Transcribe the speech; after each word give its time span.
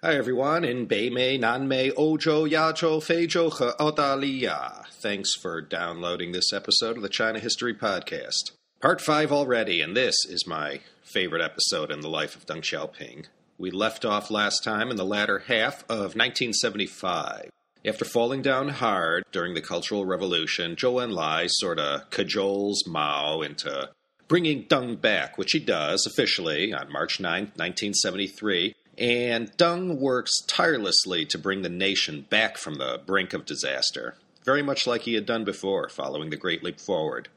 Hi, 0.00 0.14
everyone, 0.14 0.64
in 0.64 0.86
Beimei, 0.86 1.40
Nanmei, 1.40 1.92
Ouzhou, 1.94 2.48
Yazhou, 2.48 3.02
Feizhou, 3.02 3.50
Aodaliya, 3.78 4.86
Thanks 4.92 5.34
for 5.34 5.60
downloading 5.60 6.30
this 6.30 6.52
episode 6.52 6.96
of 6.96 7.02
the 7.02 7.08
China 7.08 7.40
History 7.40 7.74
Podcast. 7.74 8.52
Part 8.80 9.00
5 9.00 9.32
already, 9.32 9.80
and 9.80 9.96
this 9.96 10.14
is 10.24 10.46
my 10.46 10.82
favorite 11.02 11.42
episode 11.42 11.90
in 11.90 11.98
the 11.98 12.08
life 12.08 12.36
of 12.36 12.46
Deng 12.46 12.60
Xiaoping. 12.60 13.24
We 13.58 13.72
left 13.72 14.04
off 14.04 14.30
last 14.30 14.62
time 14.62 14.92
in 14.92 14.96
the 14.96 15.04
latter 15.04 15.40
half 15.40 15.82
of 15.88 16.14
1975. 16.14 17.50
After 17.84 18.04
falling 18.04 18.40
down 18.40 18.68
hard 18.68 19.24
during 19.32 19.54
the 19.54 19.60
Cultural 19.60 20.06
Revolution, 20.06 20.76
Zhou 20.76 21.04
Enlai 21.04 21.48
sort 21.50 21.80
of 21.80 22.08
cajoles 22.10 22.86
Mao 22.86 23.42
into 23.42 23.90
bringing 24.28 24.64
Deng 24.66 25.00
back, 25.00 25.36
which 25.36 25.52
he 25.52 25.58
does 25.58 26.06
officially 26.06 26.72
on 26.72 26.92
March 26.92 27.18
9, 27.18 27.32
1973 27.56 28.74
and 28.98 29.56
Deng 29.56 29.98
works 29.98 30.32
tirelessly 30.46 31.24
to 31.26 31.38
bring 31.38 31.62
the 31.62 31.68
nation 31.68 32.26
back 32.28 32.58
from 32.58 32.74
the 32.74 33.00
brink 33.06 33.32
of 33.32 33.46
disaster, 33.46 34.16
very 34.44 34.62
much 34.62 34.86
like 34.86 35.02
he 35.02 35.14
had 35.14 35.24
done 35.24 35.44
before 35.44 35.88
following 35.88 36.30
the 36.30 36.36
Great 36.36 36.64
Leap 36.64 36.80
Forward. 36.80 37.28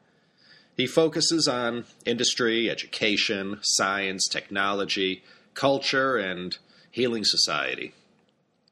He 0.75 0.87
focuses 0.87 1.47
on 1.47 1.85
industry, 2.05 2.69
education, 2.69 3.59
science, 3.61 4.27
technology, 4.27 5.23
culture, 5.53 6.17
and 6.17 6.57
healing 6.89 7.23
society. 7.23 7.93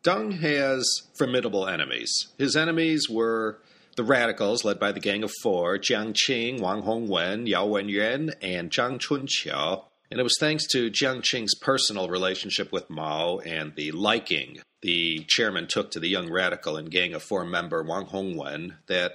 Deng 0.03 0.39
has 0.39 0.83
formidable 1.17 1.67
enemies. 1.67 2.30
His 2.38 2.55
enemies 2.55 3.08
were 3.09 3.59
the 3.97 4.03
radicals 4.03 4.63
led 4.63 4.80
by 4.80 4.94
the 4.94 5.02
Gang 5.02 5.23
of 5.23 5.31
Four, 5.44 5.77
Jiang 5.77 6.13
Qing, 6.13 6.61
Wang 6.61 6.83
Hongwen, 6.83 7.47
Yao 7.47 7.67
Wenyuan, 7.67 8.33
and 8.41 8.71
Zhang 8.71 8.97
Chunqiao, 8.97 9.83
and 10.11 10.19
it 10.19 10.23
was 10.23 10.37
thanks 10.39 10.65
to 10.67 10.89
Jiang 10.89 11.21
Qing's 11.21 11.55
personal 11.55 12.09
relationship 12.09 12.71
with 12.71 12.89
Mao 12.89 13.39
and 13.39 13.75
the 13.75 13.91
liking 13.91 14.59
the 14.81 15.25
chairman 15.27 15.67
took 15.67 15.91
to 15.91 15.99
the 15.99 16.07
young 16.07 16.31
radical 16.31 16.77
and 16.77 16.89
Gang 16.89 17.13
of 17.13 17.23
Four 17.23 17.45
member 17.45 17.83
Wang 17.83 18.05
Hongwen 18.05 18.77
that 18.88 19.13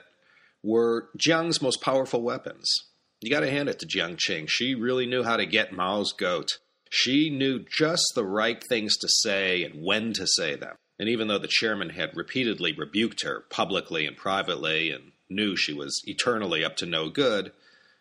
were 0.63 1.09
Jiang's 1.19 1.63
most 1.63 1.81
powerful 1.81 2.23
weapons. 2.23 2.71
You 3.21 3.31
got 3.31 3.41
to 3.41 3.51
hand 3.51 3.69
it 3.69 3.79
to 3.81 3.87
Jiang 3.87 4.17
Qing. 4.17 4.49
She 4.49 4.75
really 4.75 5.07
knew 5.07 5.23
how 5.23 5.37
to 5.37 5.47
get 5.47 5.73
Mao's 5.73 6.13
goat. 6.13 6.59
She 6.91 7.31
knew 7.31 7.59
just 7.59 8.05
the 8.15 8.25
right 8.25 8.63
things 8.63 8.97
to 8.99 9.09
say 9.09 9.65
and 9.65 9.83
when 9.83 10.13
to 10.13 10.27
say 10.27 10.55
them. 10.55 10.77
And 10.99 11.09
even 11.09 11.27
though 11.27 11.39
the 11.39 11.49
chairman 11.49 11.91
had 11.91 12.17
repeatedly 12.17 12.73
rebuked 12.73 13.25
her 13.25 13.45
publicly 13.51 14.07
and 14.07 14.17
privately 14.17 14.91
and 14.91 15.13
knew 15.29 15.57
she 15.57 15.73
was 15.73 16.01
eternally 16.07 16.65
up 16.65 16.77
to 16.77 16.87
no 16.87 17.09
good, 17.09 17.53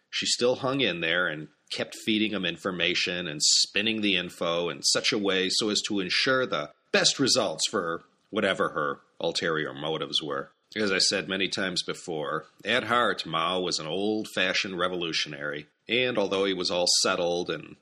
she 0.10 0.26
still 0.26 0.58
hung 0.58 0.82
in 0.82 1.02
there 1.02 1.28
and 1.28 1.48
kept 1.72 1.96
feeding 2.06 2.32
him 2.32 2.46
information 2.46 3.28
and 3.28 3.42
spinning 3.42 4.02
the 4.02 4.16
info 4.16 4.70
in 4.70 4.84
such 4.84 5.12
a 5.12 5.18
way 5.18 5.50
so 5.50 5.70
as 5.70 5.82
to 5.82 6.00
ensure 6.00 6.46
the 6.46 6.70
best 6.92 7.20
results 7.20 7.64
for 7.70 8.04
whatever 8.30 8.70
her 8.70 9.00
ulterior 9.20 9.74
motives 9.74 10.22
were. 10.22 10.52
As 10.76 10.92
I 10.92 10.98
said 10.98 11.30
many 11.30 11.48
times 11.48 11.84
before, 11.84 12.46
at 12.66 12.86
heart, 12.86 13.26
Mao 13.26 13.60
was 13.60 13.80
an 13.80 13.86
old 13.86 14.28
fashioned 14.34 14.80
revolutionary, 14.80 15.68
and 15.88 16.18
although 16.18 16.46
he 16.46 16.54
was 16.54 16.72
all 16.72 16.88
settled 17.02 17.52
and 17.52 17.76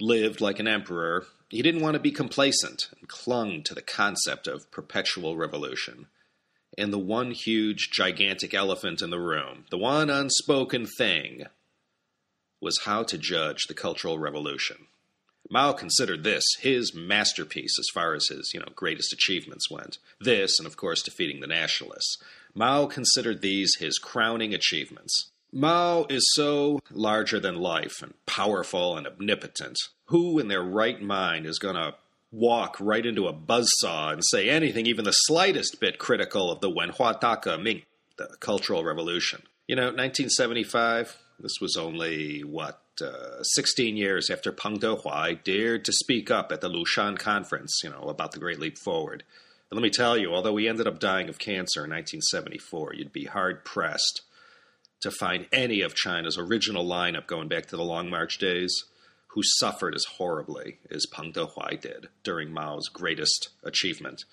lived 0.00 0.40
like 0.40 0.58
an 0.58 0.68
emperor, 0.68 1.26
he 1.50 1.60
didn't 1.60 1.82
want 1.82 1.94
to 1.94 2.00
be 2.00 2.10
complacent 2.10 2.88
and 2.98 3.08
clung 3.08 3.62
to 3.64 3.74
the 3.74 3.82
concept 3.82 4.46
of 4.46 4.70
perpetual 4.70 5.36
revolution. 5.36 6.06
And 6.76 6.92
the 6.92 6.98
one 6.98 7.32
huge, 7.32 7.90
gigantic 7.90 8.54
elephant 8.54 9.02
in 9.02 9.10
the 9.10 9.20
room, 9.20 9.64
the 9.70 9.78
one 9.78 10.08
unspoken 10.08 10.86
thing, 10.86 11.44
was 12.60 12.82
how 12.84 13.02
to 13.04 13.18
judge 13.18 13.64
the 13.68 13.74
Cultural 13.74 14.18
Revolution. 14.18 14.86
Mao 15.50 15.72
considered 15.72 16.24
this 16.24 16.44
his 16.60 16.94
masterpiece 16.94 17.78
as 17.78 17.86
far 17.94 18.14
as 18.14 18.26
his, 18.28 18.52
you 18.52 18.60
know, 18.60 18.66
greatest 18.74 19.12
achievements 19.12 19.70
went. 19.70 19.98
This, 20.20 20.58
and 20.58 20.66
of 20.66 20.76
course, 20.76 21.02
defeating 21.02 21.40
the 21.40 21.46
nationalists. 21.46 22.18
Mao 22.54 22.86
considered 22.86 23.40
these 23.40 23.76
his 23.76 23.98
crowning 23.98 24.52
achievements. 24.52 25.30
Mao 25.52 26.04
is 26.10 26.22
so 26.34 26.80
larger 26.90 27.40
than 27.40 27.56
life 27.56 28.02
and 28.02 28.12
powerful 28.26 28.98
and 28.98 29.06
omnipotent. 29.06 29.78
Who 30.06 30.38
in 30.38 30.48
their 30.48 30.62
right 30.62 31.00
mind 31.00 31.46
is 31.46 31.58
going 31.58 31.76
to 31.76 31.94
walk 32.30 32.76
right 32.78 33.06
into 33.06 33.26
a 33.26 33.32
buzzsaw 33.32 34.12
and 34.12 34.22
say 34.22 34.50
anything 34.50 34.84
even 34.84 35.06
the 35.06 35.12
slightest 35.12 35.80
bit 35.80 35.98
critical 35.98 36.50
of 36.50 36.60
the 36.60 36.70
Wenhua 36.70 37.18
Da 37.20 37.36
Geming, 37.36 37.84
the 38.18 38.28
Cultural 38.40 38.84
Revolution? 38.84 39.42
You 39.66 39.76
know, 39.76 39.84
1975, 39.84 41.16
this 41.40 41.60
was 41.60 41.76
only, 41.76 42.40
what, 42.40 42.82
uh, 43.00 43.42
16 43.42 43.96
years 43.96 44.28
after 44.30 44.52
Peng 44.52 44.78
Dehuai 44.78 45.42
dared 45.44 45.84
to 45.84 45.92
speak 45.92 46.30
up 46.30 46.50
at 46.50 46.60
the 46.60 46.68
Lushan 46.68 47.18
conference, 47.18 47.80
you 47.84 47.90
know, 47.90 48.02
about 48.08 48.32
the 48.32 48.40
Great 48.40 48.58
Leap 48.58 48.76
Forward. 48.76 49.22
And 49.70 49.78
let 49.78 49.82
me 49.82 49.90
tell 49.90 50.16
you, 50.16 50.34
although 50.34 50.56
he 50.56 50.68
ended 50.68 50.86
up 50.86 50.98
dying 50.98 51.28
of 51.28 51.38
cancer 51.38 51.84
in 51.84 51.90
1974, 51.90 52.94
you'd 52.94 53.12
be 53.12 53.26
hard 53.26 53.64
pressed 53.64 54.22
to 55.00 55.10
find 55.10 55.46
any 55.52 55.80
of 55.80 55.94
China's 55.94 56.36
original 56.36 56.84
lineup 56.84 57.26
going 57.26 57.48
back 57.48 57.66
to 57.66 57.76
the 57.76 57.84
Long 57.84 58.10
March 58.10 58.38
days 58.38 58.84
who 59.28 59.42
suffered 59.44 59.94
as 59.94 60.04
horribly 60.16 60.78
as 60.90 61.06
Peng 61.06 61.32
Dehuai 61.32 61.80
did 61.80 62.08
during 62.24 62.52
Mao's 62.52 62.88
greatest 62.88 63.50
achievement. 63.62 64.24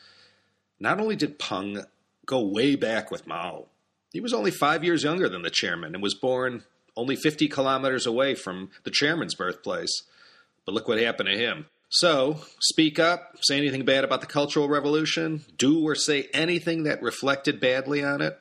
Not 0.79 0.99
only 0.99 1.15
did 1.15 1.37
Peng 1.37 1.83
go 2.25 2.41
way 2.41 2.75
back 2.75 3.11
with 3.11 3.27
Mao, 3.27 3.65
he 4.11 4.21
was 4.21 4.33
only 4.33 4.51
five 4.51 4.83
years 4.83 5.03
younger 5.03 5.29
than 5.29 5.41
the 5.41 5.49
chairman 5.49 5.93
and 5.93 6.01
was 6.01 6.15
born 6.15 6.63
only 6.95 7.15
50 7.15 7.47
kilometers 7.47 8.05
away 8.05 8.35
from 8.35 8.69
the 8.83 8.91
chairman's 8.91 9.35
birthplace. 9.35 10.03
But 10.65 10.73
look 10.73 10.87
what 10.87 10.99
happened 10.99 11.29
to 11.29 11.37
him. 11.37 11.65
So, 11.89 12.41
speak 12.59 12.99
up, 12.99 13.37
say 13.41 13.57
anything 13.57 13.85
bad 13.85 14.03
about 14.03 14.21
the 14.21 14.27
Cultural 14.27 14.67
Revolution, 14.67 15.45
do 15.57 15.87
or 15.87 15.95
say 15.95 16.27
anything 16.33 16.83
that 16.83 17.01
reflected 17.01 17.59
badly 17.59 18.03
on 18.03 18.21
it. 18.21 18.37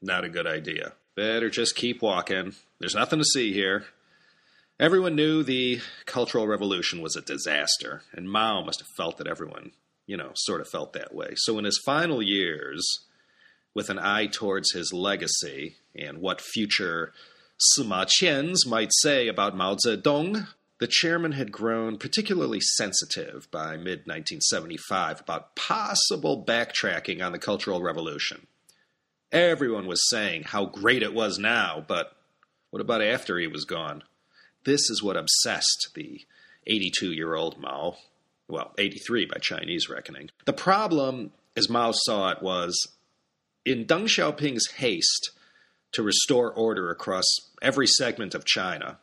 Not 0.00 0.24
a 0.24 0.28
good 0.28 0.46
idea. 0.46 0.92
Better 1.16 1.50
just 1.50 1.76
keep 1.76 2.02
walking. 2.02 2.54
There's 2.78 2.94
nothing 2.94 3.18
to 3.18 3.24
see 3.24 3.52
here. 3.52 3.84
Everyone 4.78 5.14
knew 5.14 5.42
the 5.42 5.80
Cultural 6.06 6.46
Revolution 6.46 7.02
was 7.02 7.16
a 7.16 7.20
disaster, 7.20 8.02
and 8.12 8.30
Mao 8.30 8.64
must 8.64 8.80
have 8.80 8.88
felt 8.96 9.18
that 9.18 9.26
everyone, 9.26 9.72
you 10.06 10.16
know, 10.16 10.30
sort 10.34 10.60
of 10.60 10.68
felt 10.68 10.92
that 10.94 11.14
way. 11.14 11.34
So, 11.36 11.58
in 11.58 11.64
his 11.64 11.80
final 11.84 12.22
years, 12.22 12.84
with 13.74 13.90
an 13.90 13.98
eye 13.98 14.26
towards 14.26 14.72
his 14.72 14.92
legacy 14.92 15.76
and 15.94 16.18
what 16.18 16.40
future 16.40 17.12
Sima 17.60 18.06
Qians 18.06 18.66
might 18.66 18.90
say 18.92 19.28
about 19.28 19.56
Mao 19.56 19.76
Zedong, 19.76 20.48
the 20.80 20.88
chairman 20.88 21.32
had 21.32 21.52
grown 21.52 21.98
particularly 21.98 22.60
sensitive 22.60 23.48
by 23.50 23.76
mid 23.76 24.06
1975 24.06 25.20
about 25.20 25.54
possible 25.54 26.44
backtracking 26.44 27.24
on 27.24 27.32
the 27.32 27.38
Cultural 27.38 27.80
Revolution. 27.80 28.46
Everyone 29.30 29.86
was 29.86 30.08
saying 30.08 30.44
how 30.44 30.66
great 30.66 31.02
it 31.02 31.14
was 31.14 31.38
now, 31.38 31.84
but 31.86 32.16
what 32.70 32.80
about 32.80 33.02
after 33.02 33.38
he 33.38 33.46
was 33.46 33.64
gone? 33.64 34.02
This 34.64 34.90
is 34.90 35.02
what 35.02 35.16
obsessed 35.16 35.90
the 35.94 36.22
82 36.66 37.12
year 37.12 37.34
old 37.34 37.58
Mao. 37.58 37.96
Well, 38.48 38.72
83 38.76 39.26
by 39.26 39.38
Chinese 39.38 39.88
reckoning. 39.88 40.30
The 40.44 40.52
problem, 40.52 41.32
as 41.56 41.70
Mao 41.70 41.92
saw 41.92 42.30
it, 42.30 42.42
was 42.42 42.76
in 43.64 43.84
Deng 43.86 44.04
Xiaoping's 44.04 44.72
haste 44.72 45.30
to 45.94 46.02
restore 46.02 46.52
order 46.52 46.90
across 46.90 47.24
every 47.62 47.86
segment 47.86 48.34
of 48.34 48.44
China, 48.44 48.98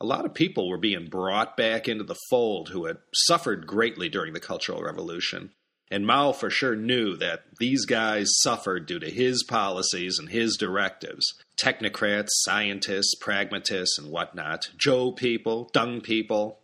a 0.00 0.06
lot 0.06 0.26
of 0.26 0.34
people 0.34 0.68
were 0.68 0.78
being 0.78 1.06
brought 1.06 1.56
back 1.56 1.86
into 1.86 2.04
the 2.04 2.18
fold 2.28 2.70
who 2.70 2.86
had 2.86 2.98
suffered 3.14 3.66
greatly 3.66 4.08
during 4.08 4.32
the 4.32 4.40
Cultural 4.40 4.82
Revolution. 4.82 5.52
And 5.92 6.06
Mao 6.06 6.32
for 6.32 6.50
sure 6.50 6.74
knew 6.74 7.16
that 7.18 7.44
these 7.60 7.84
guys 7.84 8.26
suffered 8.40 8.86
due 8.86 8.98
to 8.98 9.10
his 9.10 9.44
policies 9.44 10.18
and 10.18 10.30
his 10.30 10.56
directives. 10.56 11.34
Technocrats, 11.56 12.30
scientists, 12.30 13.14
pragmatists, 13.20 13.98
and 13.98 14.10
whatnot, 14.10 14.70
Zhou 14.76 15.14
people, 15.14 15.70
Deng 15.74 16.02
people, 16.02 16.58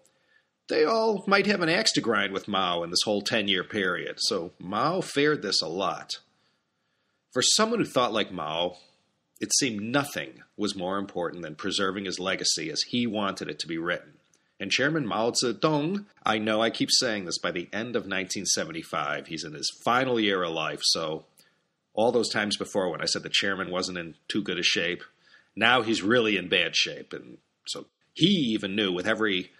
they 0.68 0.84
all 0.84 1.24
might 1.26 1.46
have 1.46 1.60
an 1.60 1.68
axe 1.68 1.92
to 1.92 2.00
grind 2.00 2.32
with 2.32 2.48
Mao 2.48 2.82
in 2.82 2.90
this 2.90 3.02
whole 3.04 3.22
10 3.22 3.48
year 3.48 3.64
period. 3.64 4.16
So 4.18 4.52
Mao 4.58 5.00
feared 5.00 5.42
this 5.42 5.62
a 5.62 5.68
lot. 5.68 6.18
For 7.32 7.42
someone 7.42 7.80
who 7.80 7.86
thought 7.86 8.12
like 8.12 8.32
Mao, 8.32 8.78
it 9.40 9.54
seemed 9.54 9.80
nothing 9.80 10.42
was 10.56 10.76
more 10.76 10.98
important 10.98 11.42
than 11.42 11.54
preserving 11.54 12.04
his 12.04 12.18
legacy 12.18 12.70
as 12.70 12.82
he 12.82 13.06
wanted 13.06 13.48
it 13.48 13.58
to 13.60 13.66
be 13.66 13.78
written. 13.78 14.14
And 14.60 14.72
Chairman 14.72 15.06
Mao 15.06 15.30
Zedong, 15.30 16.06
I 16.26 16.38
know 16.38 16.60
I 16.60 16.70
keep 16.70 16.90
saying 16.90 17.24
this, 17.24 17.38
by 17.38 17.52
the 17.52 17.68
end 17.72 17.94
of 17.94 18.02
1975, 18.02 19.28
he's 19.28 19.44
in 19.44 19.54
his 19.54 19.70
final 19.84 20.18
year 20.18 20.42
of 20.42 20.52
life. 20.52 20.80
So, 20.82 21.24
all 21.94 22.10
those 22.12 22.28
times 22.28 22.56
before 22.56 22.90
when 22.90 23.00
I 23.00 23.06
said 23.06 23.22
the 23.22 23.30
chairman 23.30 23.70
wasn't 23.70 23.98
in 23.98 24.14
too 24.26 24.42
good 24.42 24.58
a 24.58 24.62
shape, 24.62 25.02
now 25.54 25.82
he's 25.82 26.02
really 26.02 26.36
in 26.36 26.48
bad 26.48 26.74
shape. 26.74 27.12
And 27.12 27.38
so, 27.66 27.86
he 28.14 28.26
even 28.26 28.74
knew 28.74 28.92
with 28.92 29.06
every 29.06 29.52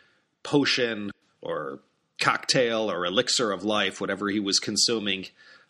potion 0.43 1.13
or 1.41 1.79
cocktail 2.21 2.91
or 2.91 3.07
elixir 3.07 3.53
of 3.53 3.65
life, 3.65 4.01
whatever 4.01 4.29
he 4.29 4.41
was 4.41 4.59
consuming, 4.59 5.27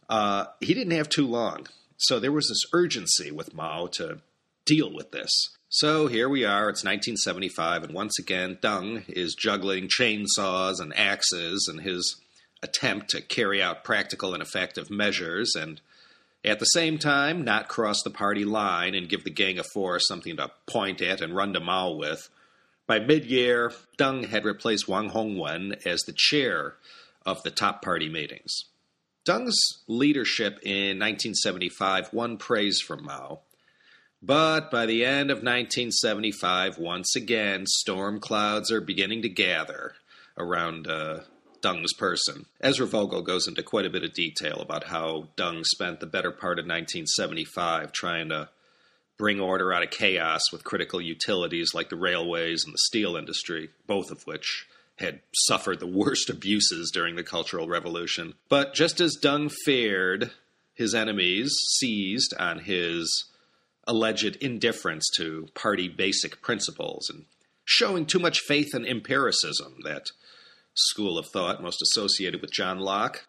uh, 0.08 0.46
he 0.60 0.72
didn't 0.72 0.96
have 0.96 1.10
too 1.10 1.26
long. 1.26 1.66
So 1.98 2.18
there 2.18 2.32
was 2.32 2.48
this 2.48 2.64
urgency 2.72 3.30
with 3.30 3.54
Mao 3.54 3.88
to 3.94 4.20
deal 4.64 4.92
with 4.92 5.10
this. 5.10 5.30
So 5.68 6.06
here 6.06 6.28
we 6.28 6.44
are, 6.44 6.70
it's 6.70 6.84
1975, 6.84 7.82
and 7.84 7.92
once 7.92 8.18
again, 8.18 8.56
Deng 8.62 9.04
is 9.08 9.34
juggling 9.34 9.88
chainsaws 9.88 10.80
and 10.80 10.96
axes, 10.96 11.68
and 11.68 11.82
his 11.82 12.16
attempt 12.62 13.10
to 13.10 13.20
carry 13.20 13.60
out 13.60 13.84
practical 13.84 14.32
and 14.32 14.42
effective 14.42 14.90
measures 14.90 15.54
and 15.54 15.80
at 16.44 16.60
the 16.60 16.66
same 16.66 16.98
time 16.98 17.44
not 17.44 17.68
cross 17.68 18.02
the 18.02 18.10
party 18.10 18.44
line 18.44 18.94
and 18.94 19.08
give 19.08 19.24
the 19.24 19.30
Gang 19.30 19.58
of 19.58 19.66
Four 19.74 19.98
something 19.98 20.36
to 20.36 20.50
point 20.66 21.02
at 21.02 21.20
and 21.20 21.34
run 21.34 21.52
to 21.52 21.60
Mao 21.60 21.92
with. 21.92 22.28
By 22.86 23.00
mid 23.00 23.26
year, 23.26 23.72
Deng 23.98 24.28
had 24.28 24.44
replaced 24.44 24.88
Wang 24.88 25.10
Hongwen 25.10 25.84
as 25.84 26.00
the 26.02 26.14
chair 26.16 26.76
of 27.26 27.42
the 27.42 27.50
top 27.50 27.82
party 27.82 28.08
meetings. 28.08 28.64
Deng's 29.28 29.82
leadership 29.86 30.58
in 30.62 30.98
1975 30.98 32.14
won 32.14 32.38
praise 32.38 32.80
from 32.80 33.04
Mao. 33.04 33.40
But 34.22 34.70
by 34.70 34.86
the 34.86 35.04
end 35.04 35.30
of 35.30 35.38
1975, 35.38 36.78
once 36.78 37.14
again, 37.14 37.66
storm 37.66 38.20
clouds 38.20 38.72
are 38.72 38.80
beginning 38.80 39.20
to 39.22 39.28
gather 39.28 39.92
around 40.38 40.88
uh, 40.88 41.20
Deng's 41.60 41.92
person. 41.92 42.46
Ezra 42.62 42.86
Vogel 42.86 43.20
goes 43.20 43.46
into 43.46 43.62
quite 43.62 43.84
a 43.84 43.90
bit 43.90 44.02
of 44.02 44.14
detail 44.14 44.60
about 44.62 44.84
how 44.84 45.28
Deng 45.36 45.62
spent 45.64 46.00
the 46.00 46.06
better 46.06 46.30
part 46.30 46.58
of 46.58 46.64
1975 46.64 47.92
trying 47.92 48.30
to 48.30 48.48
bring 49.18 49.40
order 49.40 49.74
out 49.74 49.82
of 49.82 49.90
chaos 49.90 50.40
with 50.50 50.64
critical 50.64 51.02
utilities 51.02 51.74
like 51.74 51.90
the 51.90 51.96
railways 51.96 52.64
and 52.64 52.72
the 52.72 52.78
steel 52.78 53.14
industry, 53.14 53.68
both 53.86 54.10
of 54.10 54.22
which 54.26 54.66
had 54.98 55.20
suffered 55.32 55.80
the 55.80 55.86
worst 55.86 56.28
abuses 56.28 56.90
during 56.92 57.16
the 57.16 57.22
Cultural 57.22 57.68
Revolution. 57.68 58.34
But 58.48 58.74
just 58.74 59.00
as 59.00 59.16
Deng 59.22 59.52
feared, 59.64 60.32
his 60.74 60.94
enemies 60.94 61.54
seized 61.78 62.34
on 62.38 62.60
his 62.60 63.26
alleged 63.86 64.36
indifference 64.36 65.08
to 65.16 65.48
party 65.54 65.88
basic 65.88 66.42
principles 66.42 67.08
and 67.08 67.24
showing 67.64 68.06
too 68.06 68.18
much 68.18 68.40
faith 68.40 68.74
in 68.74 68.86
empiricism, 68.86 69.76
that 69.84 70.10
school 70.74 71.18
of 71.18 71.26
thought 71.26 71.62
most 71.62 71.82
associated 71.82 72.40
with 72.40 72.52
John 72.52 72.78
Locke. 72.78 73.26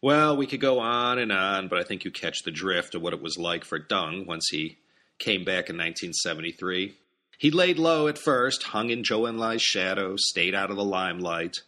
Well, 0.00 0.36
we 0.36 0.46
could 0.46 0.60
go 0.60 0.78
on 0.78 1.18
and 1.18 1.32
on, 1.32 1.68
but 1.68 1.78
I 1.78 1.82
think 1.82 2.04
you 2.04 2.10
catch 2.10 2.42
the 2.44 2.50
drift 2.50 2.94
of 2.94 3.02
what 3.02 3.12
it 3.12 3.22
was 3.22 3.36
like 3.36 3.64
for 3.64 3.80
Deng 3.80 4.26
once 4.26 4.48
he 4.50 4.78
came 5.18 5.44
back 5.44 5.68
in 5.70 5.76
1973. 5.76 6.94
He 7.38 7.52
laid 7.52 7.78
low 7.78 8.08
at 8.08 8.18
first, 8.18 8.64
hung 8.64 8.90
in 8.90 9.04
Zhou 9.04 9.30
Enlai's 9.30 9.62
shadow, 9.62 10.16
stayed 10.16 10.56
out 10.56 10.70
of 10.70 10.76
the 10.76 10.84
limelight. 10.84 11.58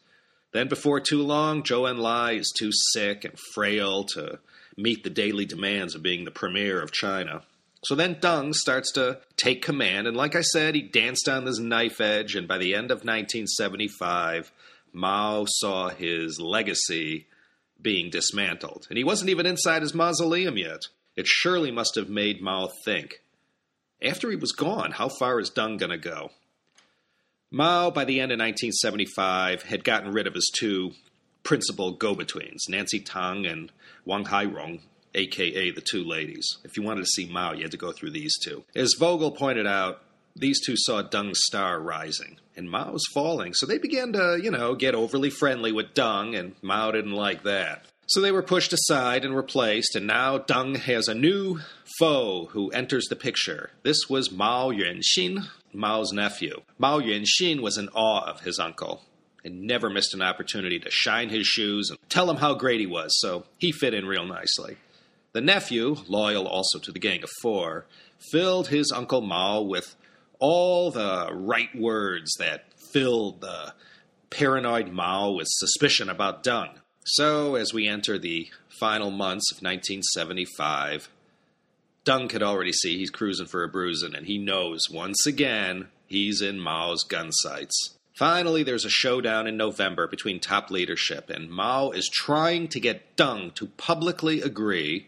Then, 0.53 0.67
before 0.67 0.99
too 0.99 1.23
long, 1.23 1.63
Zhou 1.63 1.89
Enlai 1.89 2.41
is 2.41 2.53
too 2.59 2.71
sick 2.93 3.25
and 3.25 3.39
frail 3.55 4.03
to 4.15 4.41
meet 4.77 5.05
the 5.05 5.11
daily 5.11 5.47
demands 5.47 5.95
of 5.95 6.03
being 6.03 6.25
the 6.25 6.33
premier 6.33 6.83
of 6.83 6.91
China. 6.91 7.43
So 7.85 7.95
then 7.95 8.17
Deng 8.17 8.53
starts 8.53 8.91
to 8.93 9.21
take 9.37 9.63
command, 9.63 10.09
and 10.09 10.17
like 10.17 10.35
I 10.35 10.43
said, 10.43 10.75
he 10.75 10.83
danced 10.83 11.29
on 11.29 11.45
this 11.45 11.61
knife 11.61 12.01
edge, 12.01 12.35
and 12.35 12.49
by 12.49 12.59
the 12.59 12.75
end 12.75 12.91
of 12.91 12.99
1975, 12.99 14.51
Mao 14.93 15.47
saw 15.47 15.89
his 15.89 16.41
legacy 16.41 17.29
being 17.81 18.11
dismantled. 18.11 18.87
And 18.91 18.99
he 18.99 19.05
wasn't 19.05 19.31
even 19.31 19.47
inside 19.47 19.83
his 19.83 19.95
mausoleum 19.95 20.59
yet. 20.59 20.89
It 21.17 21.29
surely 21.29 21.71
must 21.71 21.95
have 21.95 22.09
made 22.11 22.43
Mao 22.43 22.69
think 22.85 23.23
after 24.03 24.31
he 24.31 24.37
was 24.37 24.53
gone, 24.53 24.93
how 24.93 25.09
far 25.09 25.41
is 25.41 25.51
Deng 25.51 25.79
going 25.79 25.91
to 25.91 25.99
go? 25.99 26.31
Mao, 27.51 27.91
by 27.91 28.05
the 28.05 28.21
end 28.21 28.33
of 28.33 28.39
1975, 28.39 29.65
had 29.65 29.83
gotten 29.85 30.13
rid 30.13 30.27
of 30.27 30.35
his 30.35 30.51
two 30.57 30.93
principal 31.43 31.93
go 31.93 32.15
betweens, 32.15 32.67
Nancy 32.69 33.01
Tang 33.01 33.47
and 33.47 33.73
Wang 34.05 34.25
Hairong, 34.25 34.81
aka 35.15 35.71
the 35.71 35.81
two 35.81 36.05
ladies. 36.05 36.47
If 36.65 36.77
you 36.77 36.83
wanted 36.83 37.01
to 37.01 37.11
see 37.11 37.27
Mao, 37.27 37.53
you 37.53 37.63
had 37.63 37.73
to 37.73 37.77
go 37.77 37.93
through 37.93 38.11
these 38.11 38.39
two. 38.39 38.65
As 38.75 38.95
Vogel 38.99 39.33
pointed 39.33 39.67
out, 39.67 40.03
these 40.37 40.65
two 40.65 40.77
saw 40.77 41.03
Deng's 41.03 41.41
star 41.43 41.81
rising, 41.81 42.39
and 42.57 42.71
Mao's 42.71 43.05
falling, 43.13 43.53
so 43.55 43.67
they 43.67 43.79
began 43.79 44.13
to, 44.13 44.39
you 44.41 44.51
know, 44.51 44.75
get 44.75 44.95
overly 44.95 45.31
friendly 45.31 45.73
with 45.73 45.93
Deng, 45.95 46.39
and 46.39 46.55
Mao 46.63 46.93
didn't 46.93 47.13
like 47.13 47.43
that. 47.43 47.87
So 48.11 48.21
they 48.21 48.33
were 48.33 48.43
pushed 48.43 48.73
aside 48.73 49.25
and 49.25 49.37
replaced, 49.37 49.95
and 49.95 50.05
now 50.05 50.37
Deng 50.37 50.79
has 50.79 51.07
a 51.07 51.15
new 51.15 51.61
foe 51.97 52.47
who 52.47 52.69
enters 52.71 53.07
the 53.07 53.15
picture. 53.15 53.71
This 53.85 54.09
was 54.11 54.33
Mao 54.33 54.73
Yuanxin, 54.73 55.47
Mao's 55.73 56.13
nephew. 56.13 56.63
Mao 56.77 56.99
Yuanxin 56.99 57.61
was 57.61 57.79
in 57.79 57.89
awe 57.91 58.29
of 58.29 58.41
his 58.41 58.59
uncle 58.59 59.05
and 59.45 59.63
never 59.63 59.89
missed 59.89 60.13
an 60.13 60.23
opportunity 60.23 60.81
to 60.81 60.91
shine 60.91 61.29
his 61.29 61.47
shoes 61.47 61.89
and 61.89 62.01
tell 62.09 62.29
him 62.29 62.39
how 62.39 62.53
great 62.55 62.81
he 62.81 62.87
was, 62.87 63.17
so 63.21 63.45
he 63.59 63.71
fit 63.71 63.95
in 63.95 64.07
real 64.07 64.27
nicely. 64.27 64.79
The 65.33 65.41
nephew, 65.41 65.95
loyal 66.09 66.49
also 66.49 66.81
to 66.81 66.91
the 66.91 66.99
Gang 66.99 67.23
of 67.23 67.31
Four, 67.41 67.87
filled 68.33 68.67
his 68.67 68.91
uncle 68.91 69.21
Mao 69.21 69.61
with 69.61 69.95
all 70.41 70.91
the 70.91 71.29
right 71.33 71.73
words 71.79 72.35
that 72.41 72.65
filled 72.93 73.41
the 73.41 73.73
paranoid 74.31 74.91
Mao 74.91 75.31
with 75.31 75.47
suspicion 75.49 76.11
about 76.11 76.43
Deng. 76.43 76.80
So, 77.05 77.55
as 77.55 77.73
we 77.73 77.89
enter 77.89 78.19
the 78.19 78.51
final 78.69 79.11
months 79.11 79.51
of 79.51 79.63
1975, 79.63 81.09
Deng 82.05 82.29
could 82.29 82.43
already 82.43 82.73
see 82.73 82.97
he's 82.99 83.11
cruising 83.11 83.47
for 83.47 83.63
a 83.63 83.69
bruising, 83.69 84.15
and 84.15 84.27
he 84.27 84.39
knows 84.39 84.81
once 84.91 85.27
again 85.27 85.89
he's 86.07 86.41
in 86.41 86.59
Mao's 86.59 87.05
gun 87.05 87.33
sights. 87.33 87.97
Finally, 88.17 88.63
there's 88.63 88.85
a 88.85 88.91
showdown 88.91 89.47
in 89.47 89.57
November 89.57 90.07
between 90.07 90.41
top 90.41 90.71
leadership, 90.71 91.31
and 91.31 91.51
Mao 91.51 91.91
is 91.91 92.09
trying 92.09 92.69
to 92.69 92.81
get 92.81 93.17
Deng 93.17 93.55
to 93.55 93.67
publicly 93.67 94.43
agree 94.43 95.07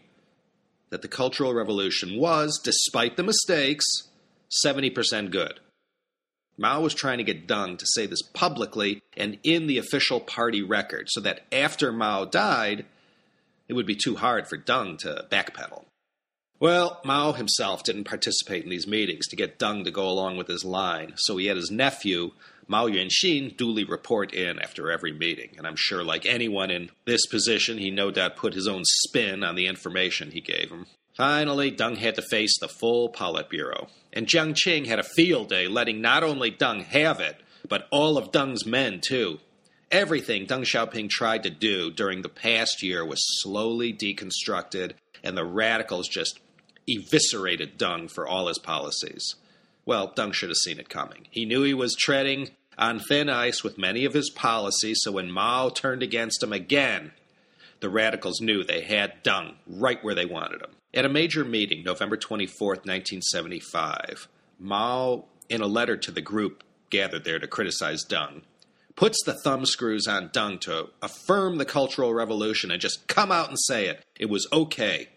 that 0.89 1.01
the 1.01 1.07
Cultural 1.07 1.53
Revolution 1.53 2.19
was, 2.19 2.59
despite 2.63 3.17
the 3.17 3.23
mistakes, 3.23 3.85
70% 4.65 5.31
good. 5.31 5.59
Mao 6.63 6.79
was 6.79 6.93
trying 6.93 7.17
to 7.17 7.25
get 7.25 7.45
Deng 7.45 7.77
to 7.77 7.85
say 7.85 8.05
this 8.05 8.21
publicly 8.21 9.01
and 9.17 9.37
in 9.43 9.67
the 9.67 9.77
official 9.77 10.21
party 10.21 10.61
record 10.61 11.09
so 11.09 11.19
that 11.19 11.41
after 11.51 11.91
Mao 11.91 12.23
died, 12.23 12.85
it 13.67 13.73
would 13.73 13.85
be 13.85 13.97
too 13.97 14.15
hard 14.15 14.47
for 14.47 14.57
Deng 14.57 14.97
to 14.99 15.25
backpedal. 15.29 15.83
Well, 16.61 17.01
Mao 17.03 17.33
himself 17.33 17.83
didn't 17.83 18.05
participate 18.05 18.63
in 18.63 18.69
these 18.69 18.87
meetings 18.87 19.27
to 19.27 19.35
get 19.35 19.59
Deng 19.59 19.83
to 19.83 19.91
go 19.91 20.07
along 20.07 20.37
with 20.37 20.47
his 20.47 20.63
line, 20.63 21.15
so 21.17 21.35
he 21.35 21.47
had 21.47 21.57
his 21.57 21.69
nephew, 21.69 22.31
Mao 22.65 22.87
Yuanxin, 22.87 23.57
duly 23.57 23.83
report 23.83 24.33
in 24.33 24.57
after 24.57 24.89
every 24.89 25.11
meeting. 25.11 25.55
And 25.57 25.67
I'm 25.67 25.75
sure, 25.75 26.01
like 26.01 26.25
anyone 26.25 26.71
in 26.71 26.91
this 27.03 27.25
position, 27.25 27.77
he 27.77 27.91
no 27.91 28.09
doubt 28.09 28.37
put 28.37 28.53
his 28.53 28.69
own 28.69 28.83
spin 28.85 29.43
on 29.43 29.55
the 29.55 29.67
information 29.67 30.31
he 30.31 30.39
gave 30.39 30.69
him. 30.69 30.85
Finally, 31.15 31.71
Deng 31.71 31.97
had 31.97 32.15
to 32.15 32.21
face 32.23 32.57
the 32.59 32.67
full 32.67 33.09
Politburo, 33.09 33.87
and 34.11 34.27
Jiang 34.27 34.53
Qing 34.53 34.87
had 34.87 34.99
a 34.99 35.03
field 35.03 35.49
day 35.49 35.67
letting 35.67 36.01
not 36.01 36.23
only 36.23 36.51
Deng 36.51 36.83
have 36.83 37.19
it, 37.19 37.37
but 37.67 37.87
all 37.91 38.17
of 38.17 38.31
Deng's 38.31 38.65
men 38.65 38.99
too. 38.99 39.39
Everything 39.91 40.47
Deng 40.47 40.65
Xiaoping 40.65 41.09
tried 41.09 41.43
to 41.43 41.51
do 41.51 41.91
during 41.91 42.23
the 42.23 42.29
past 42.29 42.81
year 42.81 43.05
was 43.05 43.41
slowly 43.41 43.93
deconstructed, 43.93 44.93
and 45.23 45.37
the 45.37 45.45
radicals 45.45 46.07
just 46.07 46.39
eviscerated 46.89 47.77
Deng 47.77 48.09
for 48.11 48.27
all 48.27 48.47
his 48.47 48.57
policies. 48.57 49.35
Well, 49.85 50.11
Deng 50.11 50.33
should 50.33 50.49
have 50.49 50.57
seen 50.57 50.79
it 50.79 50.89
coming. 50.89 51.27
He 51.29 51.45
knew 51.45 51.61
he 51.61 51.75
was 51.75 51.95
treading 51.95 52.49
on 52.75 52.99
thin 52.99 53.29
ice 53.29 53.63
with 53.63 53.77
many 53.77 54.03
of 54.05 54.15
his 54.15 54.31
policies, 54.31 54.99
so 55.03 55.11
when 55.11 55.31
Mao 55.31 55.69
turned 55.69 56.01
against 56.01 56.41
him 56.41 56.51
again, 56.51 57.11
the 57.81 57.89
radicals 57.89 58.41
knew 58.41 58.63
they 58.63 58.81
had 58.81 59.23
Deng 59.23 59.55
right 59.67 60.03
where 60.03 60.15
they 60.15 60.25
wanted 60.25 60.61
him. 60.61 60.71
At 60.95 61.05
a 61.05 61.09
major 61.09 61.43
meeting, 61.43 61.83
November 61.83 62.17
24, 62.17 62.67
1975, 62.67 64.27
Mao, 64.59 65.25
in 65.49 65.61
a 65.61 65.67
letter 65.67 65.97
to 65.97 66.11
the 66.11 66.21
group 66.21 66.63
gathered 66.91 67.23
there 67.23 67.39
to 67.39 67.47
criticize 67.47 68.05
Deng, 68.05 68.43
puts 68.95 69.23
the 69.23 69.33
thumbscrews 69.33 70.07
on 70.07 70.29
Deng 70.29 70.59
to 70.61 70.89
affirm 71.01 71.57
the 71.57 71.65
Cultural 71.65 72.13
Revolution 72.13 72.69
and 72.69 72.79
just 72.79 73.07
come 73.07 73.31
out 73.31 73.49
and 73.49 73.57
say 73.59 73.87
it. 73.87 74.05
It 74.19 74.29
was 74.29 74.47
okay. 74.53 75.09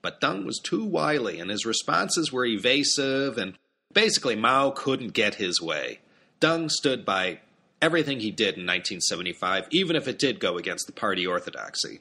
But 0.00 0.20
Deng 0.20 0.46
was 0.46 0.60
too 0.64 0.84
wily, 0.84 1.40
and 1.40 1.50
his 1.50 1.66
responses 1.66 2.32
were 2.32 2.46
evasive, 2.46 3.36
and 3.36 3.58
basically 3.92 4.34
Mao 4.34 4.70
couldn't 4.70 5.12
get 5.12 5.34
his 5.34 5.60
way. 5.60 6.00
Deng 6.40 6.70
stood 6.70 7.04
by 7.04 7.40
everything 7.82 8.20
he 8.20 8.30
did 8.30 8.54
in 8.54 8.64
1975, 8.64 9.66
even 9.72 9.94
if 9.94 10.08
it 10.08 10.18
did 10.18 10.40
go 10.40 10.56
against 10.56 10.86
the 10.86 10.92
party 10.94 11.26
orthodoxy. 11.26 12.00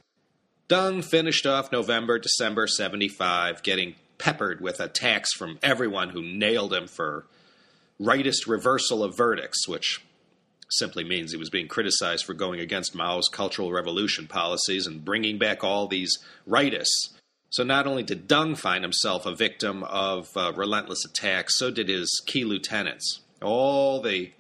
Deng 0.67 1.05
finished 1.05 1.45
off 1.45 1.71
November, 1.71 2.17
December 2.17 2.65
75, 2.65 3.61
getting 3.61 3.95
peppered 4.17 4.61
with 4.61 4.79
attacks 4.79 5.31
from 5.33 5.59
everyone 5.61 6.09
who 6.09 6.23
nailed 6.23 6.73
him 6.73 6.87
for 6.87 7.27
rightist 8.01 8.47
reversal 8.47 9.03
of 9.03 9.15
verdicts, 9.15 9.67
which 9.67 10.01
simply 10.71 11.03
means 11.03 11.31
he 11.31 11.37
was 11.37 11.51
being 11.51 11.67
criticized 11.67 12.25
for 12.25 12.33
going 12.33 12.59
against 12.59 12.95
Mao's 12.95 13.29
Cultural 13.29 13.71
Revolution 13.71 14.25
policies 14.25 14.87
and 14.87 15.05
bringing 15.05 15.37
back 15.37 15.63
all 15.63 15.87
these 15.87 16.17
rightists. 16.49 17.13
So 17.51 17.63
not 17.63 17.85
only 17.85 18.01
did 18.01 18.27
Deng 18.27 18.57
find 18.57 18.83
himself 18.83 19.27
a 19.27 19.35
victim 19.35 19.83
of 19.83 20.29
uh, 20.35 20.51
relentless 20.55 21.05
attacks, 21.05 21.59
so 21.59 21.69
did 21.69 21.89
his 21.89 22.23
key 22.25 22.43
lieutenants. 22.43 23.21
All 23.39 24.01
the 24.01 24.31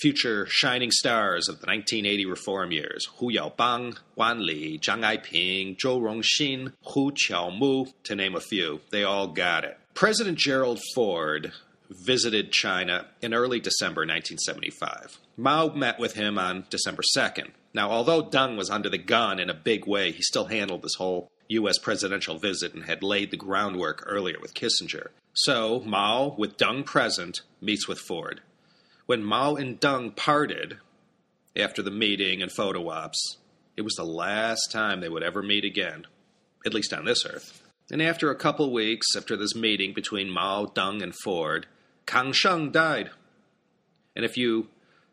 future 0.00 0.46
shining 0.48 0.90
stars 0.90 1.48
of 1.48 1.60
the 1.60 1.66
1980 1.66 2.26
reform 2.26 2.72
years 2.72 3.08
Hu 3.18 3.30
Yaobang, 3.32 3.98
Wan 4.16 4.44
Li, 4.44 4.78
Zhang 4.78 5.02
Aiping, 5.02 5.76
Zhou 5.76 6.00
Rongxin, 6.00 6.72
Hu 6.94 7.12
Qiaomu, 7.12 7.92
to 8.04 8.16
name 8.16 8.34
a 8.34 8.40
few. 8.40 8.80
They 8.90 9.04
all 9.04 9.28
got 9.28 9.64
it. 9.64 9.78
President 9.94 10.38
Gerald 10.38 10.80
Ford 10.94 11.52
visited 11.90 12.52
China 12.52 13.06
in 13.20 13.34
early 13.34 13.60
December 13.60 14.02
1975. 14.02 15.18
Mao 15.36 15.68
met 15.68 15.98
with 15.98 16.14
him 16.14 16.38
on 16.38 16.64
December 16.70 17.02
2nd. 17.16 17.48
Now, 17.74 17.90
although 17.90 18.24
Deng 18.24 18.56
was 18.56 18.70
under 18.70 18.88
the 18.88 18.98
gun 18.98 19.38
in 19.38 19.50
a 19.50 19.54
big 19.54 19.86
way, 19.86 20.12
he 20.12 20.22
still 20.22 20.46
handled 20.46 20.82
this 20.82 20.94
whole 20.96 21.28
U.S. 21.48 21.78
presidential 21.78 22.38
visit 22.38 22.74
and 22.74 22.84
had 22.84 23.02
laid 23.02 23.30
the 23.30 23.36
groundwork 23.36 24.04
earlier 24.06 24.38
with 24.40 24.54
Kissinger. 24.54 25.08
So, 25.32 25.80
Mao, 25.84 26.34
with 26.38 26.56
Deng 26.56 26.84
present, 26.84 27.40
meets 27.60 27.88
with 27.88 27.98
Ford. 27.98 28.40
When 29.10 29.24
Mao 29.24 29.56
and 29.56 29.80
Deng 29.80 30.14
parted 30.14 30.78
after 31.56 31.82
the 31.82 31.90
meeting 31.90 32.42
and 32.42 32.52
photo 32.52 32.88
ops, 32.90 33.38
it 33.76 33.82
was 33.82 33.94
the 33.94 34.04
last 34.04 34.70
time 34.70 35.00
they 35.00 35.08
would 35.08 35.24
ever 35.24 35.42
meet 35.42 35.64
again, 35.64 36.06
at 36.64 36.72
least 36.72 36.92
on 36.92 37.06
this 37.06 37.26
earth. 37.26 37.60
And 37.90 38.00
after 38.00 38.30
a 38.30 38.36
couple 38.36 38.72
weeks 38.72 39.16
after 39.16 39.36
this 39.36 39.56
meeting 39.56 39.94
between 39.94 40.30
Mao, 40.30 40.66
Deng, 40.66 41.02
and 41.02 41.12
Ford, 41.12 41.66
Kang 42.06 42.30
Sheng 42.30 42.70
died. 42.70 43.10
And 44.14 44.24
if 44.24 44.36
you 44.36 44.68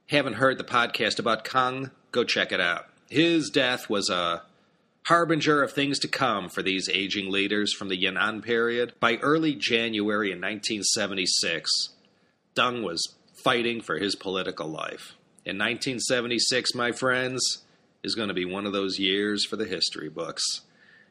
haven't 0.10 0.34
heard 0.34 0.60
the 0.60 0.64
podcast 0.64 1.18
about 1.18 1.44
Kang, 1.44 1.90
go 2.12 2.24
check 2.24 2.52
it 2.52 2.62
out. 2.62 2.86
His 3.10 3.50
death 3.50 3.90
was 3.90 4.12
a 4.12 4.44
harbinger 5.08 5.64
of 5.64 5.74
things 5.74 5.98
to 5.98 6.08
come 6.08 6.50
for 6.50 6.62
these 6.62 6.88
aging 6.88 7.32
leaders 7.32 7.74
from 7.74 7.88
the 7.88 7.98
Yan'an 7.98 8.44
period. 8.44 8.94
By 9.00 9.16
early 9.16 9.56
January 9.56 10.28
in 10.32 10.38
1976, 10.38 11.96
Deng 12.56 12.84
was 12.84 13.17
fighting 13.44 13.82
for 13.82 13.98
his 13.98 14.16
political 14.16 14.68
life. 14.68 15.16
In 15.46 15.58
1976, 15.58 16.74
my 16.76 16.92
friends, 16.92 17.64
is 18.04 18.16
going 18.16 18.28
to 18.28 18.34
be 18.34 18.46
one 18.46 18.66
of 18.66 18.74
those 18.74 19.00
years 19.00 19.46
for 19.46 19.56
the 19.56 19.66
history 19.66 20.10
books. 20.10 20.44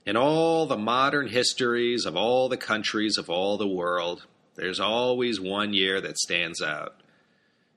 In 0.04 0.16
all 0.16 0.66
the 0.66 0.76
modern 0.76 1.28
histories 1.28 2.06
of 2.06 2.16
all 2.16 2.49
the 2.49 2.56
countries 2.56 3.18
of 3.18 3.28
all 3.28 3.56
the 3.56 3.66
world, 3.66 4.26
there's 4.54 4.80
always 4.80 5.40
one 5.40 5.75
year 5.75 6.00
that 6.00 6.18
stands 6.18 6.62
out. 6.62 7.00